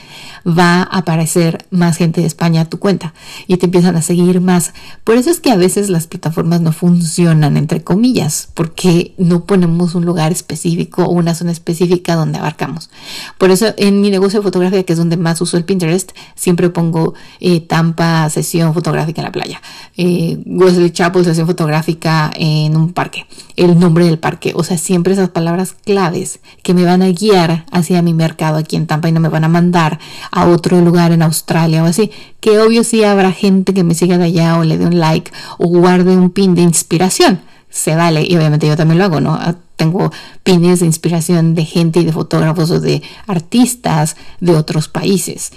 va 0.45 0.81
a 0.81 0.83
aparecer 0.83 1.65
más 1.71 1.97
gente 1.97 2.21
de 2.21 2.27
España 2.27 2.61
a 2.61 2.65
tu 2.65 2.79
cuenta 2.79 3.13
y 3.47 3.57
te 3.57 3.65
empiezan 3.65 3.95
a 3.95 4.01
seguir 4.01 4.41
más. 4.41 4.73
Por 5.03 5.17
eso 5.17 5.29
es 5.29 5.39
que 5.39 5.51
a 5.51 5.57
veces 5.57 5.89
las 5.89 6.07
plataformas 6.07 6.61
no 6.61 6.71
funcionan, 6.71 7.57
entre 7.57 7.83
comillas, 7.83 8.49
porque 8.53 9.13
no 9.17 9.45
ponemos 9.45 9.95
un 9.95 10.05
lugar 10.05 10.31
específico 10.31 11.03
o 11.03 11.11
una 11.11 11.35
zona 11.35 11.51
específica 11.51 12.15
donde 12.15 12.39
abarcamos. 12.39 12.89
Por 13.37 13.51
eso 13.51 13.73
en 13.77 14.01
mi 14.01 14.09
negocio 14.09 14.41
que 14.51 14.93
es 14.93 14.97
donde 14.97 15.17
más 15.17 15.41
uso 15.41 15.57
el 15.57 15.65
Pinterest, 15.65 16.11
siempre 16.35 16.69
pongo 16.69 17.13
eh, 17.39 17.61
Tampa 17.61 18.29
sesión 18.29 18.73
fotográfica 18.73 19.21
en 19.21 19.25
la 19.25 19.31
playa, 19.31 19.61
eh, 19.97 20.39
Wesley 20.45 20.91
Chapel 20.91 21.23
sesión 21.23 21.47
fotográfica 21.47 22.31
en 22.35 22.75
un 22.75 22.93
parque, 22.93 23.25
el 23.55 23.79
nombre 23.79 24.05
del 24.05 24.19
parque, 24.19 24.53
o 24.55 24.63
sea, 24.63 24.77
siempre 24.77 25.13
esas 25.13 25.29
palabras 25.29 25.75
claves 25.85 26.39
que 26.63 26.73
me 26.73 26.83
van 26.83 27.01
a 27.01 27.09
guiar 27.09 27.65
hacia 27.71 28.01
mi 28.01 28.13
mercado 28.13 28.57
aquí 28.57 28.75
en 28.75 28.87
Tampa 28.87 29.09
y 29.09 29.11
no 29.11 29.19
me 29.19 29.29
van 29.29 29.43
a 29.43 29.49
mandar 29.49 29.99
a 30.31 30.47
otro 30.47 30.79
lugar 30.81 31.11
en 31.11 31.21
Australia 31.21 31.83
o 31.83 31.85
así, 31.85 32.11
que 32.39 32.59
obvio 32.59 32.83
sí 32.83 33.03
habrá 33.03 33.31
gente 33.31 33.73
que 33.73 33.83
me 33.83 33.95
siga 33.95 34.17
de 34.17 34.25
allá 34.25 34.57
o 34.57 34.63
le 34.63 34.77
dé 34.77 34.85
un 34.85 34.99
like 34.99 35.31
o 35.57 35.67
guarde 35.67 36.15
un 36.15 36.29
pin 36.29 36.55
de 36.55 36.61
inspiración 36.61 37.41
se 37.69 37.95
vale 37.95 38.23
y 38.27 38.35
obviamente 38.35 38.67
yo 38.67 38.75
también 38.75 38.97
lo 38.97 39.05
hago, 39.05 39.21
¿no? 39.21 39.33
Ah, 39.33 39.55
tengo 39.75 40.11
pines 40.43 40.81
de 40.81 40.85
inspiración 40.85 41.55
de 41.55 41.65
gente 41.65 41.99
y 41.99 42.05
de 42.05 42.11
fotógrafos 42.11 42.71
o 42.71 42.79
de 42.79 43.01
artistas 43.27 44.17
de 44.39 44.55
otros 44.55 44.87
países. 44.87 45.51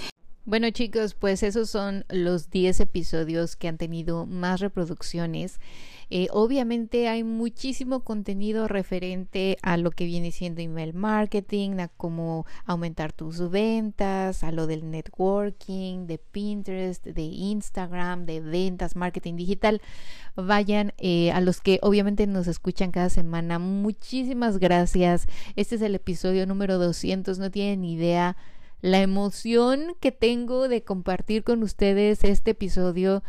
Bueno 0.45 0.69
chicos, 0.71 1.13
pues 1.13 1.41
esos 1.41 1.69
son 1.69 2.05
los 2.09 2.49
10 2.49 2.81
episodios 2.81 3.55
que 3.55 3.67
han 3.67 3.77
tenido 3.77 4.25
más 4.25 4.59
reproducciones. 4.59 5.59
Eh, 6.09 6.27
obviamente 6.31 7.07
hay 7.07 7.23
muchísimo 7.23 8.03
contenido 8.03 8.67
referente 8.67 9.57
a 9.61 9.77
lo 9.77 9.91
que 9.91 10.05
viene 10.05 10.31
siendo 10.31 10.61
email 10.61 10.93
marketing, 10.93 11.79
a 11.79 11.87
cómo 11.87 12.45
aumentar 12.65 13.13
tus 13.13 13.49
ventas, 13.49 14.43
a 14.43 14.51
lo 14.51 14.67
del 14.67 14.89
networking, 14.89 16.07
de 16.07 16.17
Pinterest, 16.17 17.05
de 17.05 17.21
Instagram, 17.21 18.25
de 18.25 18.41
ventas, 18.41 18.95
marketing 18.95 19.35
digital. 19.35 19.81
Vayan 20.35 20.93
eh, 20.97 21.31
a 21.31 21.41
los 21.41 21.61
que 21.61 21.79
obviamente 21.81 22.27
nos 22.27 22.47
escuchan 22.47 22.91
cada 22.91 23.09
semana. 23.09 23.59
Muchísimas 23.59 24.57
gracias. 24.57 25.27
Este 25.55 25.75
es 25.75 25.81
el 25.81 25.95
episodio 25.95 26.45
número 26.45 26.77
200. 26.77 27.39
No 27.39 27.51
tienen 27.51 27.83
idea 27.85 28.35
la 28.81 29.01
emoción 29.01 29.95
que 30.01 30.11
tengo 30.11 30.67
de 30.67 30.83
compartir 30.83 31.43
con 31.43 31.63
ustedes 31.63 32.23
este 32.25 32.51
episodio. 32.51 33.23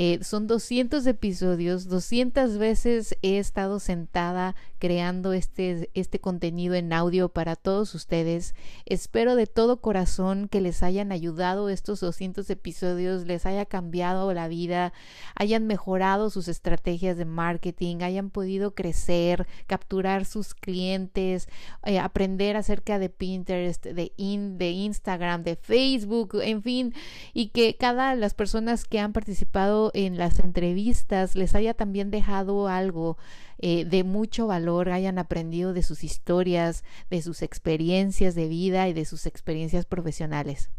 Eh, 0.00 0.20
son 0.22 0.46
200 0.46 1.04
episodios, 1.08 1.88
200 1.88 2.56
veces 2.56 3.16
he 3.22 3.38
estado 3.38 3.80
sentada 3.80 4.54
creando 4.78 5.32
este, 5.32 5.90
este 5.94 6.20
contenido 6.20 6.76
en 6.76 6.92
audio 6.92 7.30
para 7.30 7.56
todos 7.56 7.96
ustedes. 7.96 8.54
Espero 8.86 9.34
de 9.34 9.48
todo 9.48 9.80
corazón 9.80 10.46
que 10.46 10.60
les 10.60 10.84
hayan 10.84 11.10
ayudado 11.10 11.68
estos 11.68 11.98
200 11.98 12.48
episodios, 12.48 13.26
les 13.26 13.44
haya 13.44 13.64
cambiado 13.64 14.32
la 14.32 14.46
vida, 14.46 14.92
hayan 15.34 15.66
mejorado 15.66 16.30
sus 16.30 16.46
estrategias 16.46 17.16
de 17.16 17.24
marketing, 17.24 18.02
hayan 18.02 18.30
podido 18.30 18.76
crecer, 18.76 19.48
capturar 19.66 20.26
sus 20.26 20.54
clientes, 20.54 21.48
eh, 21.84 21.98
aprender 21.98 22.56
acerca 22.56 23.00
de 23.00 23.08
Pinterest, 23.08 23.84
de, 23.84 24.12
de 24.16 24.70
Instagram, 24.70 25.42
de 25.42 25.56
Facebook, 25.56 26.38
en 26.40 26.62
fin, 26.62 26.94
y 27.34 27.48
que 27.48 27.74
cada 27.76 28.14
las 28.14 28.34
personas 28.34 28.84
que 28.84 29.00
han 29.00 29.12
participado 29.12 29.87
en 29.94 30.18
las 30.18 30.38
entrevistas 30.38 31.34
les 31.34 31.54
haya 31.54 31.74
también 31.74 32.10
dejado 32.10 32.68
algo 32.68 33.18
eh, 33.58 33.84
de 33.84 34.04
mucho 34.04 34.46
valor, 34.46 34.90
hayan 34.90 35.18
aprendido 35.18 35.72
de 35.72 35.82
sus 35.82 36.04
historias, 36.04 36.84
de 37.10 37.22
sus 37.22 37.42
experiencias 37.42 38.34
de 38.34 38.48
vida 38.48 38.88
y 38.88 38.92
de 38.92 39.04
sus 39.04 39.26
experiencias 39.26 39.84
profesionales. 39.84 40.70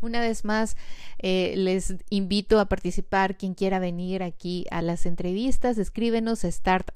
Una 0.00 0.20
vez 0.20 0.44
más, 0.44 0.76
eh, 1.18 1.54
les 1.56 1.94
invito 2.10 2.60
a 2.60 2.66
participar. 2.66 3.38
Quien 3.38 3.54
quiera 3.54 3.78
venir 3.78 4.22
aquí 4.22 4.66
a 4.70 4.82
las 4.82 5.06
entrevistas, 5.06 5.78
escríbenos 5.78 6.44
a 6.44 6.52
start 6.52 6.90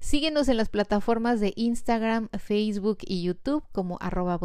Síguenos 0.00 0.48
en 0.48 0.56
las 0.56 0.68
plataformas 0.68 1.38
de 1.38 1.52
Instagram, 1.54 2.28
Facebook 2.38 2.98
y 3.02 3.22
YouTube 3.22 3.62
como 3.70 3.98
arroba 4.00 4.40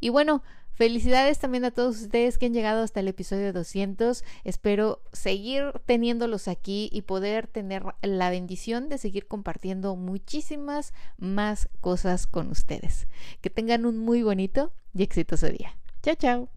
Y 0.00 0.08
bueno, 0.08 0.42
Felicidades 0.76 1.38
también 1.38 1.64
a 1.64 1.70
todos 1.70 2.02
ustedes 2.02 2.36
que 2.36 2.44
han 2.44 2.52
llegado 2.52 2.82
hasta 2.82 3.00
el 3.00 3.08
episodio 3.08 3.50
200. 3.54 4.22
Espero 4.44 5.00
seguir 5.14 5.72
teniéndolos 5.86 6.48
aquí 6.48 6.90
y 6.92 7.00
poder 7.02 7.46
tener 7.46 7.82
la 8.02 8.28
bendición 8.28 8.90
de 8.90 8.98
seguir 8.98 9.26
compartiendo 9.26 9.96
muchísimas 9.96 10.92
más 11.16 11.70
cosas 11.80 12.26
con 12.26 12.50
ustedes. 12.50 13.08
Que 13.40 13.48
tengan 13.48 13.86
un 13.86 13.96
muy 13.96 14.22
bonito 14.22 14.70
y 14.94 15.02
exitoso 15.02 15.46
día. 15.46 15.78
Chao, 16.02 16.14
chao. 16.14 16.55